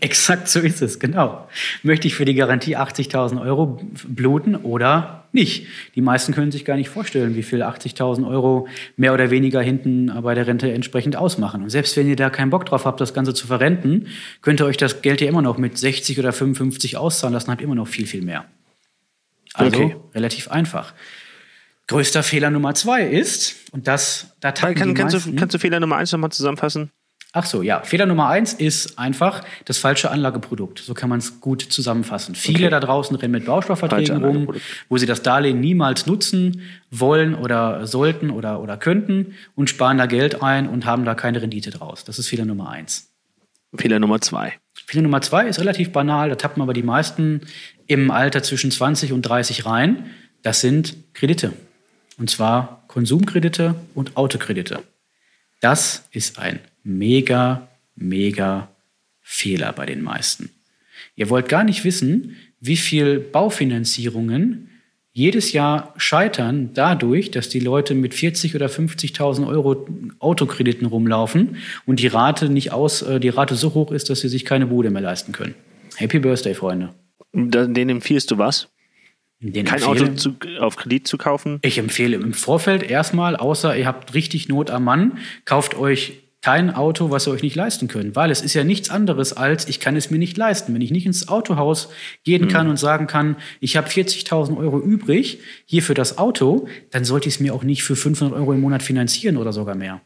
Exakt 0.00 0.48
so 0.48 0.60
ist 0.60 0.82
es, 0.82 1.00
genau. 1.00 1.48
Möchte 1.82 2.06
ich 2.06 2.14
für 2.14 2.26
die 2.26 2.34
Garantie 2.34 2.76
80.000 2.76 3.40
Euro 3.40 3.80
bluten 4.06 4.54
oder 4.54 5.24
nicht? 5.32 5.66
Die 5.94 6.02
meisten 6.02 6.34
können 6.34 6.52
sich 6.52 6.66
gar 6.66 6.76
nicht 6.76 6.90
vorstellen, 6.90 7.36
wie 7.36 7.42
viel 7.42 7.62
80.000 7.62 8.28
Euro 8.28 8.68
mehr 8.96 9.14
oder 9.14 9.30
weniger 9.30 9.62
hinten 9.62 10.12
bei 10.22 10.34
der 10.34 10.46
Rente 10.46 10.70
entsprechend 10.70 11.16
ausmachen. 11.16 11.62
Und 11.62 11.70
selbst 11.70 11.96
wenn 11.96 12.06
ihr 12.06 12.16
da 12.16 12.28
keinen 12.28 12.50
Bock 12.50 12.66
drauf 12.66 12.84
habt, 12.84 13.00
das 13.00 13.14
Ganze 13.14 13.32
zu 13.32 13.46
verrenten, 13.46 14.08
könnt 14.42 14.60
ihr 14.60 14.66
euch 14.66 14.76
das 14.76 15.00
Geld 15.00 15.22
ja 15.22 15.28
immer 15.28 15.40
noch 15.40 15.56
mit 15.56 15.78
60 15.78 16.18
oder 16.18 16.34
55 16.34 16.98
auszahlen 16.98 17.32
lassen, 17.32 17.50
habt 17.50 17.62
immer 17.62 17.74
noch 17.74 17.88
viel, 17.88 18.06
viel 18.06 18.22
mehr. 18.22 18.44
Also 19.54 19.74
okay. 19.74 19.96
relativ 20.14 20.48
einfach. 20.48 20.92
Größter 21.86 22.22
Fehler 22.22 22.50
Nummer 22.50 22.74
zwei 22.74 23.04
ist, 23.06 23.56
und 23.72 23.88
das, 23.88 24.36
da 24.40 24.52
kann, 24.52 24.92
kannst, 24.92 25.14
du, 25.14 25.34
kannst 25.34 25.54
du 25.54 25.58
Fehler 25.58 25.80
Nummer 25.80 25.96
eins 25.96 26.12
nochmal 26.12 26.30
zusammenfassen? 26.30 26.90
Ach 27.34 27.46
so, 27.46 27.62
ja. 27.62 27.80
Fehler 27.82 28.04
Nummer 28.04 28.28
eins 28.28 28.52
ist 28.52 28.98
einfach 28.98 29.42
das 29.64 29.78
falsche 29.78 30.10
Anlageprodukt. 30.10 30.80
So 30.80 30.92
kann 30.92 31.08
man 31.08 31.18
es 31.18 31.40
gut 31.40 31.62
zusammenfassen. 31.62 32.34
Viele 32.34 32.66
okay. 32.66 32.70
da 32.70 32.80
draußen 32.80 33.16
rennen 33.16 33.32
mit 33.32 33.46
Bausparverträgen 33.46 34.22
rum, 34.22 34.54
wo 34.90 34.98
sie 34.98 35.06
das 35.06 35.22
Darlehen 35.22 35.58
niemals 35.58 36.06
nutzen 36.06 36.60
wollen 36.90 37.34
oder 37.34 37.86
sollten 37.86 38.30
oder, 38.30 38.60
oder 38.60 38.76
könnten 38.76 39.34
und 39.54 39.70
sparen 39.70 39.96
da 39.96 40.04
Geld 40.04 40.42
ein 40.42 40.68
und 40.68 40.84
haben 40.84 41.06
da 41.06 41.14
keine 41.14 41.40
Rendite 41.40 41.70
draus. 41.70 42.04
Das 42.04 42.18
ist 42.18 42.28
Fehler 42.28 42.44
Nummer 42.44 42.68
eins. 42.68 43.10
Fehler 43.74 43.98
Nummer 43.98 44.20
zwei. 44.20 44.52
Fehler 44.86 45.02
Nummer 45.02 45.22
zwei 45.22 45.46
ist 45.46 45.58
relativ 45.58 45.90
banal. 45.90 46.28
Da 46.28 46.34
tappen 46.34 46.60
aber 46.60 46.74
die 46.74 46.82
meisten 46.82 47.40
im 47.86 48.10
Alter 48.10 48.42
zwischen 48.42 48.70
20 48.70 49.12
und 49.12 49.22
30 49.22 49.64
rein. 49.64 50.10
Das 50.42 50.60
sind 50.60 50.96
Kredite. 51.14 51.54
Und 52.18 52.28
zwar 52.28 52.84
Konsumkredite 52.88 53.74
und 53.94 54.18
Autokredite. 54.18 54.82
Das 55.60 56.06
ist 56.10 56.38
ein 56.38 56.60
mega, 56.84 57.68
mega 57.96 58.68
Fehler 59.20 59.72
bei 59.72 59.86
den 59.86 60.02
meisten. 60.02 60.50
Ihr 61.16 61.30
wollt 61.30 61.48
gar 61.48 61.64
nicht 61.64 61.84
wissen, 61.84 62.36
wie 62.60 62.76
viel 62.76 63.18
Baufinanzierungen 63.18 64.68
jedes 65.14 65.52
Jahr 65.52 65.92
scheitern 65.98 66.70
dadurch, 66.72 67.30
dass 67.30 67.50
die 67.50 67.60
Leute 67.60 67.94
mit 67.94 68.14
40 68.14 68.54
oder 68.54 68.66
50.000 68.66 69.46
Euro 69.46 69.86
Autokrediten 70.20 70.86
rumlaufen 70.86 71.56
und 71.84 72.00
die 72.00 72.06
Rate 72.06 72.48
nicht 72.48 72.72
aus, 72.72 73.02
äh, 73.02 73.20
die 73.20 73.28
Rate 73.28 73.54
so 73.54 73.74
hoch 73.74 73.92
ist, 73.92 74.08
dass 74.08 74.20
sie 74.20 74.28
sich 74.28 74.46
keine 74.46 74.66
Bude 74.66 74.90
mehr 74.90 75.02
leisten 75.02 75.32
können. 75.32 75.54
Happy 75.96 76.18
Birthday, 76.18 76.54
Freunde. 76.54 76.94
Den 77.34 77.88
empfiehlst 77.90 78.30
du 78.30 78.38
was? 78.38 78.68
Den 79.40 79.66
Kein 79.66 79.82
Auto 79.82 80.06
zu, 80.14 80.36
auf 80.60 80.76
Kredit 80.76 81.06
zu 81.06 81.18
kaufen? 81.18 81.58
Ich 81.62 81.76
empfehle 81.76 82.16
im 82.16 82.32
Vorfeld 82.32 82.82
erstmal, 82.82 83.36
außer 83.36 83.76
ihr 83.76 83.86
habt 83.86 84.14
richtig 84.14 84.48
Not 84.48 84.70
am 84.70 84.84
Mann, 84.84 85.18
kauft 85.44 85.76
euch 85.76 86.21
kein 86.42 86.74
Auto, 86.74 87.10
was 87.10 87.26
ihr 87.26 87.32
euch 87.32 87.42
nicht 87.42 87.54
leisten 87.54 87.88
könnt, 87.88 88.16
weil 88.16 88.30
es 88.30 88.42
ist 88.42 88.54
ja 88.54 88.64
nichts 88.64 88.90
anderes 88.90 89.32
als, 89.32 89.68
ich 89.68 89.78
kann 89.78 89.94
es 89.96 90.10
mir 90.10 90.18
nicht 90.18 90.36
leisten. 90.36 90.74
Wenn 90.74 90.82
ich 90.82 90.90
nicht 90.90 91.06
ins 91.06 91.28
Autohaus 91.28 91.88
gehen 92.24 92.48
kann 92.48 92.68
und 92.68 92.78
sagen 92.78 93.06
kann, 93.06 93.36
ich 93.60 93.76
habe 93.76 93.88
40.000 93.88 94.56
Euro 94.58 94.80
übrig 94.80 95.38
hier 95.64 95.82
für 95.82 95.94
das 95.94 96.18
Auto, 96.18 96.66
dann 96.90 97.04
sollte 97.04 97.28
ich 97.28 97.36
es 97.36 97.40
mir 97.40 97.54
auch 97.54 97.62
nicht 97.62 97.84
für 97.84 97.94
500 97.94 98.36
Euro 98.36 98.52
im 98.52 98.60
Monat 98.60 98.82
finanzieren 98.82 99.36
oder 99.36 99.52
sogar 99.52 99.76
mehr. 99.76 100.00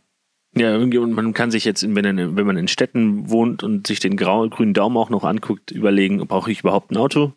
Ja, 0.55 0.77
und 0.77 1.13
man 1.13 1.35
kann 1.35 1.51
sich 1.51 1.65
jetzt, 1.65 1.83
wenn, 1.95 2.37
wenn 2.37 2.47
man 2.47 2.57
in 2.57 2.69
Städten 2.69 3.29
wohnt 3.31 3.63
und 3.63 3.87
sich 3.87 4.01
den 4.01 4.17
grau, 4.17 4.49
grünen 4.49 4.75
Daumen 4.75 4.97
auch 4.97 5.11
noch 5.11 5.25
anguckt, 5.25 5.71
überlegen, 5.71 6.19
brauche 6.27 6.51
ich 6.51 6.61
überhaupt 6.61 6.91
ein 6.91 6.97
Auto? 6.97 7.33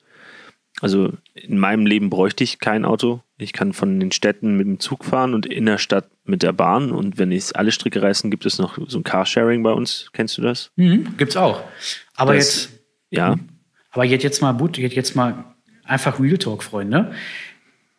Also 0.82 1.12
in 1.34 1.58
meinem 1.58 1.86
Leben 1.86 2.10
bräuchte 2.10 2.44
ich 2.44 2.60
kein 2.60 2.86
Auto. 2.86 3.22
Ich 3.42 3.54
kann 3.54 3.74
von 3.74 4.00
den 4.00 4.12
Städten 4.12 4.58
mit 4.58 4.68
dem 4.68 4.80
Zug 4.80 5.06
fahren 5.06 5.34
und 5.34 5.46
in 5.46 5.66
der 5.66 5.78
Stadt 5.78 6.10
mit 6.26 6.44
der 6.44 6.52
Bahn. 6.52 6.92
Und 6.92 7.18
wenn 7.18 7.32
ich 7.32 7.56
alle 7.56 7.72
Stricke 7.72 8.02
reißen, 8.02 8.30
gibt 8.30 8.46
es 8.46 8.60
noch 8.60 8.78
so 8.88 9.00
ein 9.00 9.04
Carsharing 9.04 9.64
bei 9.64 9.72
uns. 9.72 10.10
Kennst 10.12 10.38
du 10.38 10.42
das? 10.42 10.72
Mhm, 10.76 11.16
gibt's 11.18 11.38
auch. 11.38 11.64
Aber 12.16 12.36
das, 12.36 12.66
jetzt. 12.66 12.80
Ja. 13.12 13.38
Aber 13.92 14.04
jetzt, 14.04 14.24
jetzt 14.24 14.42
mal, 14.42 14.58
jetzt 14.76 15.16
mal 15.16 15.46
einfach 15.86 16.20
Real 16.20 16.38
Talk, 16.38 16.64
Freunde. 16.64 17.14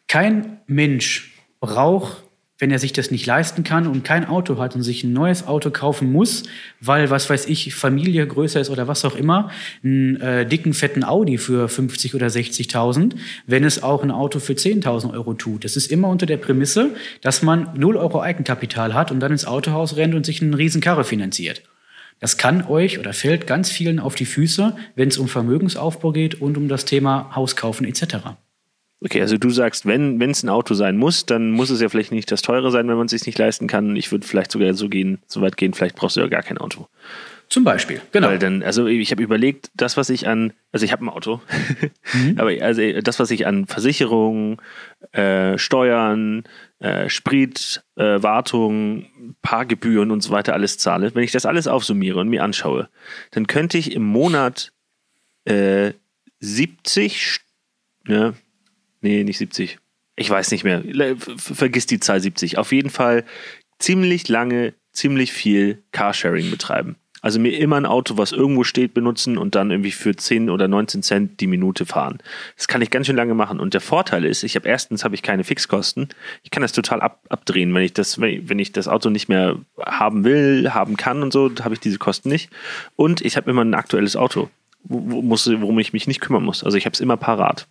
Kein 0.09 0.61
Mensch 0.67 1.33
braucht 1.61 2.23
wenn 2.61 2.71
er 2.71 2.79
sich 2.79 2.93
das 2.93 3.11
nicht 3.11 3.27
leisten 3.27 3.65
kann 3.65 3.87
und 3.87 4.05
kein 4.05 4.29
Auto 4.29 4.59
hat 4.59 4.77
und 4.77 4.83
sich 4.83 5.03
ein 5.03 5.13
neues 5.13 5.47
Auto 5.47 5.71
kaufen 5.71 6.13
muss, 6.13 6.45
weil, 6.81 7.11
was 7.11 7.29
weiß 7.29 7.47
ich, 7.47 7.75
Familie 7.75 8.27
größer 8.27 8.61
ist 8.61 8.71
oder 8.71 8.87
was 8.87 9.05
auch 9.05 9.17
immer, 9.17 9.51
einen 9.83 10.21
äh, 10.21 10.47
dicken, 10.47 10.75
fetten 10.75 11.03
Audi 11.03 11.39
für 11.39 11.69
50 11.69 12.15
oder 12.15 12.29
60.000, 12.29 13.15
wenn 13.47 13.65
es 13.65 13.83
auch 13.83 14.03
ein 14.03 14.11
Auto 14.11 14.39
für 14.39 14.53
10.000 14.53 15.13
Euro 15.13 15.35
tut. 15.35 15.65
Das 15.65 15.75
ist 15.77 15.91
immer 15.91 16.09
unter 16.09 16.27
der 16.27 16.37
Prämisse, 16.37 16.95
dass 17.23 17.43
man 17.43 17.71
0 17.75 17.97
Euro 17.97 18.21
Eigenkapital 18.21 18.95
hat 18.95 19.11
und 19.11 19.21
dann 19.21 19.33
ins 19.33 19.47
Autohaus 19.47 19.97
rennt 19.97 20.15
und 20.15 20.27
sich 20.27 20.43
einen 20.43 20.55
Riesenkarre 20.55 21.05
finanziert. 21.05 21.63
Das 22.19 22.37
kann 22.37 22.67
euch 22.67 22.99
oder 22.99 23.15
fällt 23.15 23.47
ganz 23.47 23.71
vielen 23.71 23.99
auf 23.99 24.15
die 24.15 24.27
Füße, 24.27 24.77
wenn 24.95 25.09
es 25.09 25.17
um 25.17 25.27
Vermögensaufbau 25.27 26.13
geht 26.13 26.43
und 26.43 26.59
um 26.59 26.69
das 26.69 26.85
Thema 26.85 27.35
Hauskaufen 27.35 27.87
etc. 27.87 28.37
Okay, 29.03 29.21
also 29.23 29.39
du 29.39 29.49
sagst, 29.49 29.87
wenn 29.87 30.21
es 30.21 30.43
ein 30.43 30.51
Auto 30.51 30.75
sein 30.75 30.99
muss, 30.99 31.25
dann 31.25 31.51
muss 31.53 31.71
es 31.71 31.81
ja 31.81 31.89
vielleicht 31.89 32.13
nicht 32.13 32.31
das 32.31 32.43
teure 32.43 32.71
sein, 32.71 32.87
wenn 32.89 32.97
man 32.97 33.07
es 33.07 33.13
sich 33.13 33.25
nicht 33.25 33.39
leisten 33.39 33.67
kann. 33.67 33.97
Ich 33.97 34.13
würde 34.13 34.27
vielleicht 34.27 34.53
sogar 34.53 34.75
so 34.75 34.91
gehen, 34.91 35.21
so 35.27 35.41
weit 35.41 35.57
gehen, 35.57 35.73
vielleicht 35.73 35.97
brauchst 35.97 36.17
du 36.17 36.21
ja 36.21 36.27
gar 36.27 36.43
kein 36.43 36.59
Auto. 36.59 36.87
Zum 37.51 37.65
Beispiel, 37.65 38.01
genau. 38.13 38.29
Weil 38.29 38.39
dann, 38.39 38.63
also 38.63 38.87
ich 38.87 39.11
habe 39.11 39.25
überlegt, 39.25 39.73
das, 39.75 39.97
was 39.97 40.09
ich 40.09 40.29
an, 40.29 40.53
also 40.71 40.85
ich 40.85 40.93
habe 40.93 41.05
ein 41.05 41.09
Auto, 41.09 41.41
mhm. 42.13 42.35
aber 42.39 42.51
also 42.63 43.01
das, 43.01 43.19
was 43.19 43.33
ich 43.33 43.45
an 43.45 43.67
Versicherungen, 43.67 44.59
äh, 45.11 45.59
Steuern, 45.59 46.45
äh, 46.79 47.09
Sprit, 47.09 47.83
äh, 47.97 48.23
Wartung, 48.23 49.07
Paargebühren 49.43 50.13
und 50.13 50.21
so 50.21 50.31
weiter 50.31 50.53
alles 50.53 50.79
zahle, 50.79 51.13
wenn 51.15 51.25
ich 51.25 51.33
das 51.33 51.45
alles 51.45 51.67
aufsummiere 51.67 52.21
und 52.21 52.29
mir 52.29 52.45
anschaue, 52.45 52.89
dann 53.33 53.49
könnte 53.49 53.79
ich 53.79 53.97
im 53.97 54.05
Monat 54.05 54.73
äh, 55.45 55.93
70, 56.39 57.41
ne, 58.05 58.35
Nee, 59.01 59.25
nicht 59.25 59.39
70. 59.39 59.79
Ich 60.17 60.29
weiß 60.29 60.51
nicht 60.51 60.65
mehr. 60.65 60.83
Vergiss 61.37 61.87
die 61.87 62.01
Zahl 62.01 62.21
70. 62.21 62.59
Auf 62.59 62.73
jeden 62.73 62.91
Fall 62.91 63.25
ziemlich 63.79 64.29
lange, 64.29 64.75
ziemlich 64.93 65.33
viel 65.33 65.83
Carsharing 65.93 66.51
betreiben. 66.51 66.97
Also 67.23 67.39
mir 67.39 67.59
immer 67.59 67.77
ein 67.77 67.87
Auto, 67.87 68.17
was 68.17 68.33
irgendwo 68.33 68.65
steht, 68.65 68.95
benutzen 68.95 69.37
und 69.37 69.55
dann 69.55 69.71
irgendwie 69.71 69.91
für 69.91 70.17
10 70.17 70.49
oder 70.49 70.69
19 70.69 71.03
Cent 71.03 71.41
die 71.41 71.47
Minute 71.47 71.85
fahren. 71.85 72.19
Das 72.57 72.67
kann 72.67 72.81
ich 72.81 72.91
ganz 72.91 73.07
schön 73.07 73.17
lange 73.17 73.35
machen. 73.35 73.61
Und 73.61 73.75
der 73.75 73.83
Vorteil 73.83 74.25
ist, 74.25 74.43
ich 74.43 74.57
habe 74.57 74.67
erstens 74.67 75.05
habe 75.05 75.15
ich 75.15 75.23
keine 75.23 75.45
Fixkosten. 75.45 76.09
Ich 76.43 76.51
kann 76.51 76.63
das 76.63 76.73
total 76.73 77.03
ab, 77.03 77.21
abdrehen, 77.29 77.75
wenn 77.75 77.83
ich 77.83 77.93
das, 77.93 78.21
wenn 78.21 78.59
ich 78.59 78.73
das 78.73 78.89
Auto 78.89 79.11
nicht 79.11 79.29
mehr 79.29 79.57
haben 79.85 80.25
will, 80.25 80.71
haben 80.73 80.97
kann 80.97 81.23
und 81.23 81.33
so, 81.33 81.51
habe 81.63 81.75
ich 81.75 81.81
diese 81.81 81.99
Kosten 81.99 82.31
nicht. 82.31 82.51
Und 82.97 83.21
ich 83.21 83.37
habe 83.37 83.51
immer 83.51 83.63
ein 83.63 83.75
aktuelles 83.75 84.17
Auto, 84.17 84.49
wo, 84.85 85.21
muss, 85.21 85.47
worum 85.47 85.79
ich 85.79 85.93
mich 85.93 86.07
nicht 86.07 86.21
kümmern 86.21 86.45
muss. 86.45 86.65
Also 86.65 86.79
ich 86.79 86.87
habe 86.87 86.95
es 86.95 87.01
immer 87.01 87.19
parat. 87.19 87.67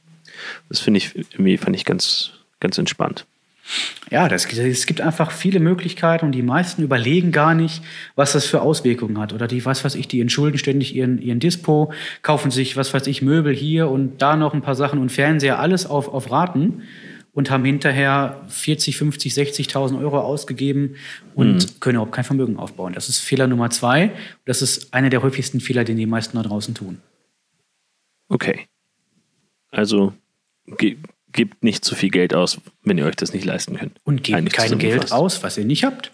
Das 0.69 0.79
finde 0.79 0.99
ich 0.99 1.15
irgendwie 1.15 1.57
fand 1.57 1.75
ich 1.75 1.85
ganz, 1.85 2.31
ganz 2.59 2.77
entspannt. 2.77 3.25
Ja, 4.09 4.27
das, 4.27 4.45
es 4.45 4.85
gibt 4.87 5.01
einfach 5.01 5.31
viele 5.31 5.59
Möglichkeiten 5.59 6.25
und 6.25 6.31
die 6.31 6.41
meisten 6.41 6.81
überlegen 6.81 7.31
gar 7.31 7.53
nicht, 7.53 7.83
was 8.15 8.33
das 8.33 8.45
für 8.45 8.61
Auswirkungen 8.61 9.19
hat. 9.19 9.33
Oder 9.33 9.47
die, 9.47 9.63
was 9.65 9.85
weiß 9.85 9.93
ich, 9.95 10.07
die 10.07 10.21
entschulden 10.21 10.57
ständig 10.57 10.95
ihren, 10.95 11.21
ihren 11.21 11.39
Dispo, 11.39 11.93
kaufen 12.23 12.49
sich, 12.49 12.75
was 12.75 12.93
weiß 12.93 13.05
ich, 13.05 13.21
Möbel 13.21 13.53
hier 13.53 13.89
und 13.89 14.21
da 14.21 14.35
noch 14.35 14.55
ein 14.55 14.61
paar 14.61 14.75
Sachen 14.75 14.99
und 14.99 15.11
Fernseher, 15.11 15.59
alles 15.59 15.85
auf, 15.85 16.07
auf 16.07 16.31
Raten 16.31 16.81
und 17.33 17.51
haben 17.51 17.63
hinterher 17.63 18.41
40, 18.47 18.97
50, 18.97 19.33
60.000 19.33 19.99
Euro 20.01 20.19
ausgegeben 20.19 20.95
und 21.35 21.53
mhm. 21.53 21.79
können 21.79 21.95
überhaupt 21.95 22.13
kein 22.13 22.23
Vermögen 22.23 22.57
aufbauen. 22.57 22.93
Das 22.93 23.09
ist 23.09 23.19
Fehler 23.19 23.45
Nummer 23.45 23.69
zwei. 23.69 24.11
Das 24.45 24.63
ist 24.63 24.93
einer 24.93 25.11
der 25.11 25.21
häufigsten 25.21 25.59
Fehler, 25.59 25.83
den 25.83 25.97
die 25.97 26.07
meisten 26.07 26.37
da 26.37 26.43
draußen 26.43 26.73
tun. 26.73 26.99
Okay. 28.29 28.65
Also 29.69 30.13
ge 30.77 30.97
gebt 31.31 31.63
nicht 31.63 31.85
zu 31.85 31.93
viel 31.93 32.09
Geld 32.09 32.33
aus, 32.33 32.59
wenn 32.83 32.97
ihr 32.97 33.05
euch 33.05 33.15
das 33.15 33.33
nicht 33.33 33.45
leisten 33.45 33.77
könnt. 33.77 33.93
Und 34.03 34.23
gebt 34.23 34.51
kein 34.51 34.79
Geld 34.79 35.11
aus, 35.11 35.43
was 35.43 35.57
ihr 35.57 35.65
nicht 35.65 35.83
habt. 35.83 36.11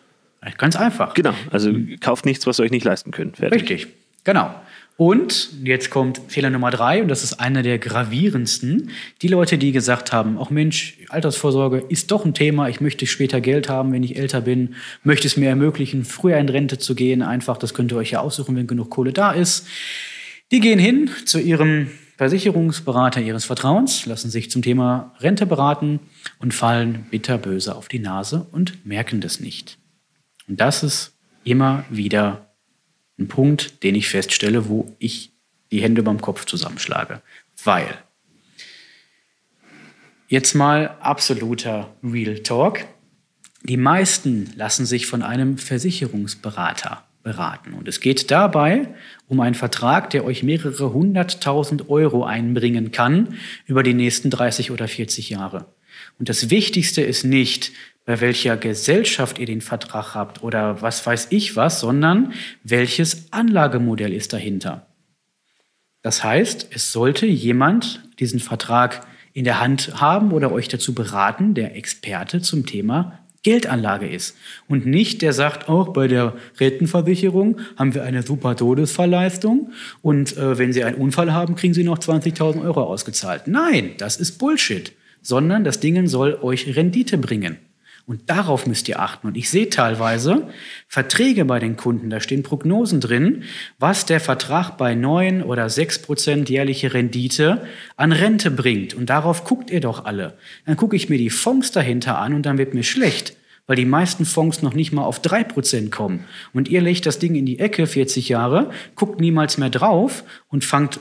Ganz 0.58 0.76
einfach. 0.76 1.14
Genau, 1.14 1.34
also 1.52 1.74
kauft 2.02 2.26
nichts, 2.26 2.46
was 2.46 2.60
ihr 2.60 2.64
euch 2.64 2.72
nicht 2.72 2.84
leisten 2.84 3.12
könnt. 3.12 3.38
Fertig. 3.38 3.62
Richtig, 3.62 3.88
genau. 4.24 4.54
Und 4.98 5.50
jetzt 5.64 5.90
kommt 5.90 6.22
Fehler 6.30 6.50
Nummer 6.50 6.72
drei, 6.72 7.02
und 7.02 7.10
das 7.10 7.24
ist 7.24 7.34
einer 7.34 7.64
der 7.64 7.80
gravierendsten. 7.80 8.92
Die 9.22 9.28
Leute, 9.28 9.58
die 9.58 9.74
gesagt 9.74 10.14
haben, 10.14 10.38
auch 10.38 10.50
Mensch, 10.50 11.00
Altersvorsorge 11.10 11.84
ist 11.90 12.12
doch 12.12 12.24
ein 12.24 12.34
Thema, 12.34 12.70
ich 12.70 12.80
möchte 12.80 13.06
später 13.06 13.42
Geld 13.42 13.68
haben, 13.68 13.92
wenn 13.92 14.04
ich 14.04 14.16
älter 14.16 14.40
bin, 14.40 14.76
möchte 15.04 15.28
es 15.28 15.36
mir 15.36 15.50
ermöglichen, 15.50 16.06
früher 16.06 16.38
in 16.38 16.48
Rente 16.48 16.78
zu 16.78 16.96
gehen, 16.96 17.24
einfach, 17.24 17.58
das 17.58 17.74
könnt 17.74 17.92
ihr 17.92 17.98
euch 17.98 18.12
ja 18.12 18.22
aussuchen, 18.22 18.56
wenn 18.56 18.68
genug 18.68 18.90
Kohle 18.90 19.12
da 19.12 19.32
ist. 19.32 19.68
Die 20.52 20.62
gehen 20.62 20.80
hin 20.80 21.10
zu 21.26 21.40
ihrem 21.40 21.90
Versicherungsberater 22.18 23.22
ihres 23.22 23.46
Vertrauens 23.46 24.06
lassen 24.06 24.30
sich 24.30 24.50
zum 24.50 24.62
Thema 24.62 25.14
Rente 25.20 25.46
beraten 25.46 26.00
und 26.40 26.54
fallen 26.54 27.08
bitterböse 27.12 27.76
auf 27.76 27.90
die 27.90 28.00
Nase 28.00 28.48
und 28.52 28.86
merken 28.86 29.20
das 29.20 29.40
nicht. 29.40 29.78
Und 30.48 30.62
das 30.62 30.84
ist 30.84 31.18
immer 31.44 31.84
wieder 31.90 32.54
ein 33.20 33.28
Punkt, 33.28 33.84
den 33.84 33.96
ich 33.96 34.08
feststelle, 34.08 34.70
wo 34.70 34.96
ich 35.00 35.34
die 35.72 35.82
Hände 35.82 36.04
beim 36.04 36.22
Kopf 36.22 36.46
zusammenschlage. 36.46 37.22
Weil, 37.64 37.98
jetzt 40.28 40.54
mal 40.54 40.98
absoluter 41.02 41.96
Real 42.04 42.40
Talk, 42.40 42.86
die 43.64 43.78
meisten 43.78 44.54
lassen 44.56 44.86
sich 44.86 45.08
von 45.08 45.22
einem 45.22 45.58
Versicherungsberater 45.58 47.04
beraten. 47.26 47.74
Und 47.74 47.90
es 47.90 48.00
geht 48.00 48.32
dabei 48.32 48.88
um 49.28 49.42
einen 49.42 49.56
Vertrag, 49.56 50.10
der 50.12 50.24
euch 50.24 50.44
mehrere 50.44 50.94
hunderttausend 50.94 51.90
Euro 51.90 52.24
einbringen 52.24 52.94
kann 52.94 53.38
über 53.66 53.84
die 53.84 53.94
nächsten 53.94 54.30
30 54.30 54.72
oder 54.72 54.88
40 54.88 55.30
Jahre. 55.30 55.66
Und 56.18 56.30
das 56.30 56.50
Wichtigste 56.50 57.02
ist 57.02 57.26
nicht, 57.26 57.74
bei 58.06 58.22
welcher 58.22 58.56
Gesellschaft 58.56 59.40
ihr 59.40 59.48
den 59.48 59.62
Vertrag 59.62 60.14
habt 60.14 60.44
oder 60.44 60.82
was 60.82 61.06
weiß 61.06 61.28
ich 61.32 61.56
was, 61.56 61.80
sondern 61.80 62.34
welches 62.64 63.34
Anlagemodell 63.34 64.14
ist 64.14 64.32
dahinter. 64.32 64.88
Das 66.04 66.24
heißt, 66.24 66.68
es 66.70 66.92
sollte 66.92 67.26
jemand 67.26 68.04
diesen 68.20 68.40
Vertrag 68.40 69.08
in 69.34 69.44
der 69.44 69.60
Hand 69.60 70.00
haben 70.00 70.32
oder 70.32 70.52
euch 70.52 70.68
dazu 70.68 70.94
beraten, 70.94 71.56
der 71.56 71.76
Experte 71.76 72.42
zum 72.42 72.68
Thema 72.68 73.25
Geldanlage 73.46 74.08
ist. 74.08 74.36
Und 74.68 74.88
nicht, 74.88 75.22
der 75.22 75.32
sagt, 75.32 75.70
auch 75.70 75.90
bei 75.90 76.08
der 76.08 76.34
Rentenversicherung 76.60 77.60
haben 77.78 77.94
wir 77.94 78.04
eine 78.04 78.24
super 78.24 78.56
Todesfallleistung 78.56 79.72
und 80.02 80.36
äh, 80.36 80.58
wenn 80.58 80.74
Sie 80.74 80.84
einen 80.84 80.98
Unfall 80.98 81.32
haben, 81.32 81.56
kriegen 81.56 81.76
Sie 81.76 81.84
noch 81.84 82.00
20.000 82.00 82.64
Euro 82.64 82.82
ausgezahlt. 82.82 83.44
Nein, 83.46 83.92
das 84.00 84.18
ist 84.18 84.40
Bullshit, 84.40 84.94
sondern 85.22 85.64
das 85.64 85.80
Ding 85.80 86.08
soll 86.08 86.40
euch 86.42 86.76
Rendite 86.76 87.20
bringen. 87.20 87.58
Und 88.08 88.30
darauf 88.30 88.68
müsst 88.68 88.88
ihr 88.88 89.00
achten. 89.00 89.26
Und 89.28 89.36
ich 89.36 89.50
sehe 89.50 89.70
teilweise 89.70 90.48
Verträge 90.88 91.44
bei 91.44 91.58
den 91.58 91.76
Kunden, 91.76 92.12
da 92.12 92.20
stehen 92.20 92.44
Prognosen 92.44 93.02
drin, 93.02 93.44
was 93.80 94.06
der 94.06 94.20
Vertrag 94.20 94.78
bei 94.78 94.94
neun 94.94 95.42
oder 95.42 95.70
sechs 95.70 96.00
Prozent 96.00 96.50
jährliche 96.50 96.94
Rendite 96.94 97.66
an 97.96 98.12
Rente 98.12 98.52
bringt. 98.52 98.94
Und 98.94 99.10
darauf 99.10 99.44
guckt 99.44 99.72
ihr 99.72 99.80
doch 99.82 100.06
alle. 100.06 100.38
Dann 100.68 100.78
gucke 100.78 100.96
ich 100.96 101.10
mir 101.10 101.18
die 101.18 101.32
Fonds 101.32 101.72
dahinter 101.72 102.20
an 102.20 102.36
und 102.36 102.46
dann 102.46 102.60
wird 102.60 102.76
mir 102.76 102.84
schlecht, 102.84 103.36
weil 103.66 103.76
die 103.76 103.86
meisten 103.86 104.26
Fonds 104.26 104.62
noch 104.62 104.76
nicht 104.76 104.92
mal 104.92 105.04
auf 105.04 105.20
drei 105.20 105.44
Prozent 105.44 105.92
kommen. 105.92 106.26
Und 106.54 106.68
ihr 106.70 106.82
legt 106.82 107.08
das 107.08 107.18
Ding 107.18 107.34
in 107.34 107.48
die 107.48 107.58
Ecke 107.58 107.88
40 107.88 108.30
Jahre, 108.30 108.70
guckt 108.94 109.20
niemals 109.20 109.58
mehr 109.58 109.72
drauf 109.72 110.24
und 110.48 110.64
fangt 110.64 111.00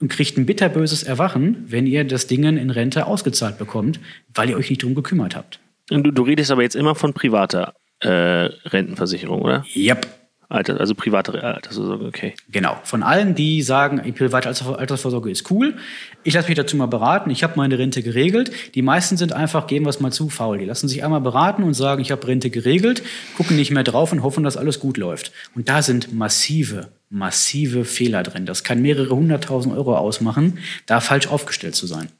und 0.00 0.08
kriegt 0.08 0.36
ein 0.36 0.44
bitterböses 0.44 1.04
Erwachen, 1.04 1.64
wenn 1.68 1.86
ihr 1.86 2.04
das 2.04 2.26
Ding 2.26 2.44
in 2.44 2.68
Rente 2.68 3.06
ausgezahlt 3.06 3.56
bekommt, 3.56 3.98
weil 4.34 4.50
ihr 4.50 4.58
euch 4.58 4.68
nicht 4.68 4.82
drum 4.82 4.94
gekümmert 4.94 5.34
habt. 5.34 5.60
Du, 5.88 6.00
du 6.00 6.22
redest 6.22 6.50
aber 6.50 6.62
jetzt 6.62 6.76
immer 6.76 6.94
von 6.94 7.12
privater 7.12 7.74
äh, 8.00 8.08
Rentenversicherung, 8.08 9.42
oder? 9.42 9.64
Yep. 9.74 10.06
Alter, 10.48 10.78
also 10.78 10.94
private 10.94 11.42
Altersvorsorge, 11.42 12.04
okay. 12.06 12.34
Genau. 12.50 12.78
Von 12.84 13.02
allen, 13.02 13.34
die 13.34 13.62
sagen, 13.62 14.00
private 14.14 14.48
Altersvorsorge 14.48 15.30
ist 15.30 15.50
cool, 15.50 15.74
ich 16.22 16.34
lasse 16.34 16.48
mich 16.48 16.56
dazu 16.56 16.76
mal 16.76 16.86
beraten, 16.86 17.30
ich 17.30 17.42
habe 17.42 17.54
meine 17.56 17.78
Rente 17.78 18.02
geregelt. 18.02 18.52
Die 18.74 18.82
meisten 18.82 19.16
sind 19.16 19.32
einfach, 19.32 19.66
geben 19.66 19.86
wir 19.86 19.90
es 19.90 20.00
mal 20.00 20.12
zu, 20.12 20.28
faul. 20.28 20.58
Die 20.58 20.64
lassen 20.64 20.86
sich 20.86 21.02
einmal 21.02 21.22
beraten 21.22 21.62
und 21.62 21.74
sagen, 21.74 22.02
ich 22.02 22.12
habe 22.12 22.26
Rente 22.26 22.50
geregelt, 22.50 23.02
gucken 23.36 23.56
nicht 23.56 23.70
mehr 23.70 23.84
drauf 23.84 24.12
und 24.12 24.22
hoffen, 24.22 24.44
dass 24.44 24.56
alles 24.56 24.80
gut 24.80 24.96
läuft. 24.96 25.32
Und 25.54 25.68
da 25.68 25.82
sind 25.82 26.14
massive, 26.14 26.88
massive 27.10 27.84
Fehler 27.84 28.22
drin. 28.22 28.46
Das 28.46 28.64
kann 28.64 28.82
mehrere 28.82 29.16
hunderttausend 29.16 29.74
Euro 29.74 29.96
ausmachen, 29.96 30.58
da 30.86 31.00
falsch 31.00 31.26
aufgestellt 31.26 31.74
zu 31.74 31.86
sein. 31.86 32.10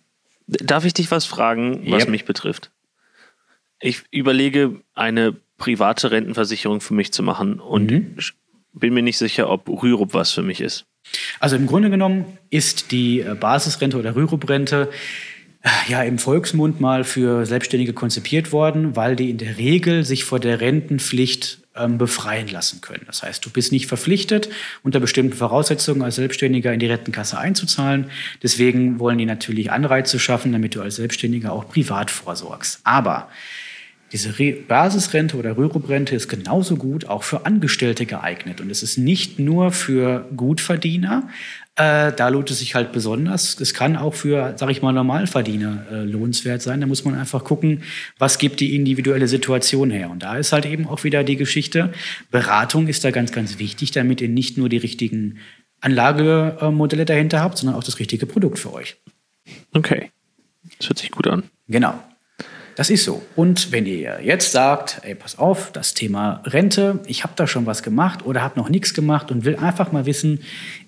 Darf 0.47 0.85
ich 0.85 0.95
dich 0.95 1.11
was 1.11 1.25
fragen, 1.25 1.85
was 1.91 2.03
yep. 2.03 2.11
mich 2.11 2.25
betrifft? 2.25 2.71
Ich 3.81 4.03
überlege, 4.11 4.81
eine 4.95 5.35
private 5.59 6.11
Rentenversicherung 6.11 6.81
für 6.81 6.95
mich 6.95 7.13
zu 7.13 7.23
machen 7.23 7.61
und 7.61 7.91
mhm. 7.91 8.17
bin 8.73 8.95
mir 8.95 9.03
nicht 9.03 9.19
sicher, 9.19 9.49
ob 9.49 9.69
Rürup 9.69 10.15
was 10.15 10.33
für 10.33 10.43
mich 10.43 10.61
ist. 10.61 10.87
Also 11.41 11.57
im 11.57 11.67
Grunde 11.67 11.91
genommen 11.91 12.39
ist 12.51 12.91
die 12.91 13.21
äh, 13.21 13.35
Basisrente 13.35 13.99
oder 13.99 14.17
Rürup-Rente 14.17 14.91
äh, 15.63 15.69
ja 15.89 16.03
im 16.03 16.19
Volksmund 16.19 16.81
mal 16.81 17.05
für 17.05 17.47
Selbstständige 17.47 17.93
konzipiert 17.93 18.53
worden, 18.53 18.97
weil 18.97 19.17
die 19.17 19.31
in 19.31 19.39
der 19.39 19.59
Regel 19.59 20.05
sich 20.05 20.25
vor 20.25 20.41
der 20.41 20.61
Rentenpflicht 20.61 21.61
ähm, 21.77 21.99
befreien 21.99 22.49
lassen 22.49 22.81
können. 22.81 23.05
Das 23.07 23.23
heißt, 23.23 23.45
du 23.45 23.51
bist 23.51 23.73
nicht 23.73 23.87
verpflichtet, 23.87 24.49
unter 24.83 25.01
bestimmten 25.01 25.37
Voraussetzungen 25.37 26.03
als 26.03 26.17
Selbstständiger 26.17 26.73
in 26.73 26.81
die 26.81 26.87
Rentenkasse 26.87 27.39
einzuzahlen. 27.39 28.11
Deswegen 28.43 28.99
wollen 28.99 29.19
die 29.19 29.27
natürlich 29.27 29.73
Anreize 29.73 30.19
schaffen, 30.19 30.53
damit 30.53 30.75
du 30.75 30.83
als 30.83 30.97
Selbstständiger 30.97 31.53
auch 31.53 31.69
privat 31.69 32.11
vorsorgst. 32.11 32.81
Aber 32.85 33.29
diese 34.15 34.39
Re 34.39 34.53
Basisrente 34.53 35.37
oder 35.37 35.57
Rürup-Rente 35.57 36.15
ist 36.15 36.29
genauso 36.29 36.77
gut 36.77 37.07
auch 37.07 37.25
für 37.25 37.45
Angestellte 37.45 38.07
geeignet. 38.07 38.61
Und 38.61 38.71
es 38.71 38.85
ist 38.85 38.97
nicht 38.97 39.41
nur 39.41 39.73
für 39.73 40.29
Gutverdiener, 40.37 41.29
äh, 41.75 42.13
da 42.13 42.29
lohnt 42.29 42.49
es 42.53 42.61
sich 42.61 42.77
halt 42.77 42.93
besonders. 42.93 43.61
Es 43.61 43.75
kann 43.75 43.97
auch 43.97 44.15
für, 44.15 44.55
sag 44.57 44.71
ich 44.71 44.83
mal, 44.83 44.93
Normalverdiener 44.93 45.87
äh, 45.91 46.05
lohnenswert 46.05 46.63
sein. 46.63 46.81
Da 46.81 46.87
muss 46.87 47.05
man 47.05 47.17
einfach 47.17 47.43
gucken, 47.43 47.83
was 48.17 48.39
gibt 48.39 48.61
die 48.61 48.77
individuelle 48.77 49.27
Situation 49.27 49.91
her. 49.91 50.09
Und 50.11 50.23
da 50.23 50.37
ist 50.37 50.53
halt 50.53 50.65
eben 50.65 50.87
auch 50.87 51.03
wieder 51.03 51.25
die 51.25 51.37
Geschichte. 51.37 51.93
Beratung 52.31 52.87
ist 52.87 53.05
da 53.05 53.11
ganz, 53.11 53.33
ganz 53.33 53.59
wichtig, 53.59 53.91
damit 53.91 54.21
ihr 54.21 54.29
nicht 54.29 54.57
nur 54.57 54.69
die 54.69 54.77
richtigen 54.77 55.39
Anlagemodelle 55.81 57.05
dahinter 57.05 57.41
habt, 57.41 57.59
sondern 57.59 57.77
auch 57.77 57.85
das 57.85 57.99
richtige 57.99 58.27
Produkt 58.27 58.61
für 58.61 58.73
euch. 58.73 58.97
Okay. 59.73 60.13
Das 60.79 60.89
hört 60.89 60.99
sich 60.99 61.11
gut 61.11 61.27
an. 61.27 61.43
Genau. 61.67 62.01
Das 62.77 62.91
ist 62.91 63.05
so. 63.05 63.23
Und 63.37 63.71
wenn 63.71 63.87
ihr 63.87 64.21
jetzt 64.23 64.51
sagt, 64.51 65.01
ey, 65.03 65.15
pass 65.15 65.39
auf, 65.39 65.71
das 65.71 65.95
Thema 65.95 66.43
Rente, 66.45 67.01
ich 67.07 67.23
habe 67.23 67.35
da 67.37 67.47
schon 67.47 67.67
was 67.67 67.83
gemacht 67.83 68.27
oder 68.27 68.43
habe 68.43 68.59
noch 68.59 68.69
nichts 68.69 68.95
gemacht 68.95 69.31
und 69.31 69.45
will 69.45 69.57
einfach 69.57 69.93
mal 69.93 70.07
wissen, 70.07 70.41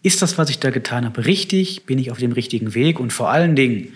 ist 0.02 0.20
das, 0.20 0.36
was 0.36 0.50
ich 0.50 0.58
da 0.58 0.70
getan 0.70 1.04
habe, 1.04 1.26
richtig? 1.26 1.86
Bin 1.86 1.98
ich 1.98 2.10
auf 2.10 2.18
dem 2.18 2.32
richtigen 2.32 2.74
Weg? 2.74 2.98
Und 2.98 3.12
vor 3.12 3.30
allen 3.30 3.54
Dingen, 3.54 3.92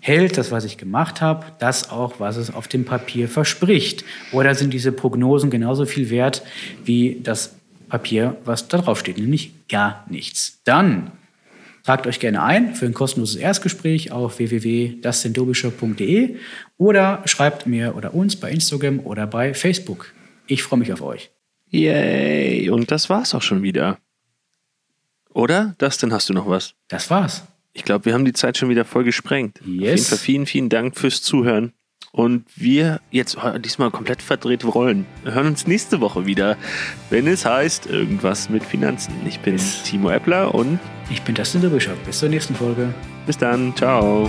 hält 0.00 0.38
das, 0.38 0.50
was 0.50 0.64
ich 0.64 0.78
gemacht 0.78 1.20
habe, 1.20 1.46
das 1.58 1.90
auch, 1.90 2.20
was 2.20 2.36
es 2.36 2.52
auf 2.52 2.68
dem 2.68 2.84
Papier 2.84 3.28
verspricht? 3.28 4.04
Oder 4.32 4.54
sind 4.54 4.72
diese 4.72 4.92
Prognosen 4.92 5.50
genauso 5.50 5.86
viel 5.86 6.10
wert 6.10 6.42
wie 6.84 7.20
das 7.22 7.56
Papier, 7.88 8.36
was 8.44 8.68
da 8.68 8.78
drauf 8.78 9.00
steht, 9.00 9.18
nämlich 9.18 9.52
gar 9.68 10.04
nichts? 10.08 10.60
Dann 10.64 11.12
Tragt 11.88 12.06
euch 12.06 12.20
gerne 12.20 12.42
ein 12.42 12.74
für 12.74 12.84
ein 12.84 12.92
kostenloses 12.92 13.36
Erstgespräch 13.36 14.12
auf 14.12 14.40
www.dassendobischer.de 14.40 16.36
oder 16.76 17.22
schreibt 17.24 17.66
mir 17.66 17.96
oder 17.96 18.12
uns 18.12 18.36
bei 18.36 18.50
Instagram 18.50 19.00
oder 19.00 19.26
bei 19.26 19.54
Facebook. 19.54 20.12
Ich 20.46 20.62
freue 20.62 20.80
mich 20.80 20.92
auf 20.92 21.00
euch. 21.00 21.30
Yay! 21.70 22.68
Und 22.68 22.90
das 22.90 23.08
war's 23.08 23.34
auch 23.34 23.40
schon 23.40 23.62
wieder. 23.62 23.96
Oder? 25.32 25.76
Dustin, 25.78 26.12
hast 26.12 26.28
du 26.28 26.34
noch 26.34 26.46
was? 26.46 26.74
Das 26.88 27.08
war's. 27.08 27.44
Ich 27.72 27.84
glaube, 27.84 28.04
wir 28.04 28.12
haben 28.12 28.26
die 28.26 28.34
Zeit 28.34 28.58
schon 28.58 28.68
wieder 28.68 28.84
voll 28.84 29.04
gesprengt. 29.04 29.58
Yes. 29.64 29.64
Auf 29.64 29.78
jeden 29.80 30.04
Fall 30.04 30.18
vielen, 30.18 30.44
vielen 30.44 30.68
Dank 30.68 30.94
fürs 30.94 31.22
Zuhören. 31.22 31.72
Und 32.18 32.46
wir 32.56 33.00
jetzt 33.12 33.38
diesmal 33.60 33.92
komplett 33.92 34.22
verdreht 34.22 34.64
rollen. 34.64 35.06
Wir 35.22 35.34
hören 35.34 35.46
uns 35.46 35.68
nächste 35.68 36.00
Woche 36.00 36.26
wieder, 36.26 36.56
wenn 37.10 37.28
es 37.28 37.46
heißt 37.46 37.86
irgendwas 37.86 38.50
mit 38.50 38.64
Finanzen. 38.64 39.14
Ich 39.24 39.38
bin. 39.38 39.56
Timo 39.84 40.10
Eppler 40.10 40.52
und 40.52 40.80
ich 41.10 41.22
bin 41.22 41.36
Dustin 41.36 41.60
der 41.60 41.68
Bischof. 41.68 41.96
Bis 42.04 42.18
zur 42.18 42.28
nächsten 42.28 42.56
Folge. 42.56 42.92
Bis 43.24 43.38
dann. 43.38 43.72
Ciao. 43.76 44.28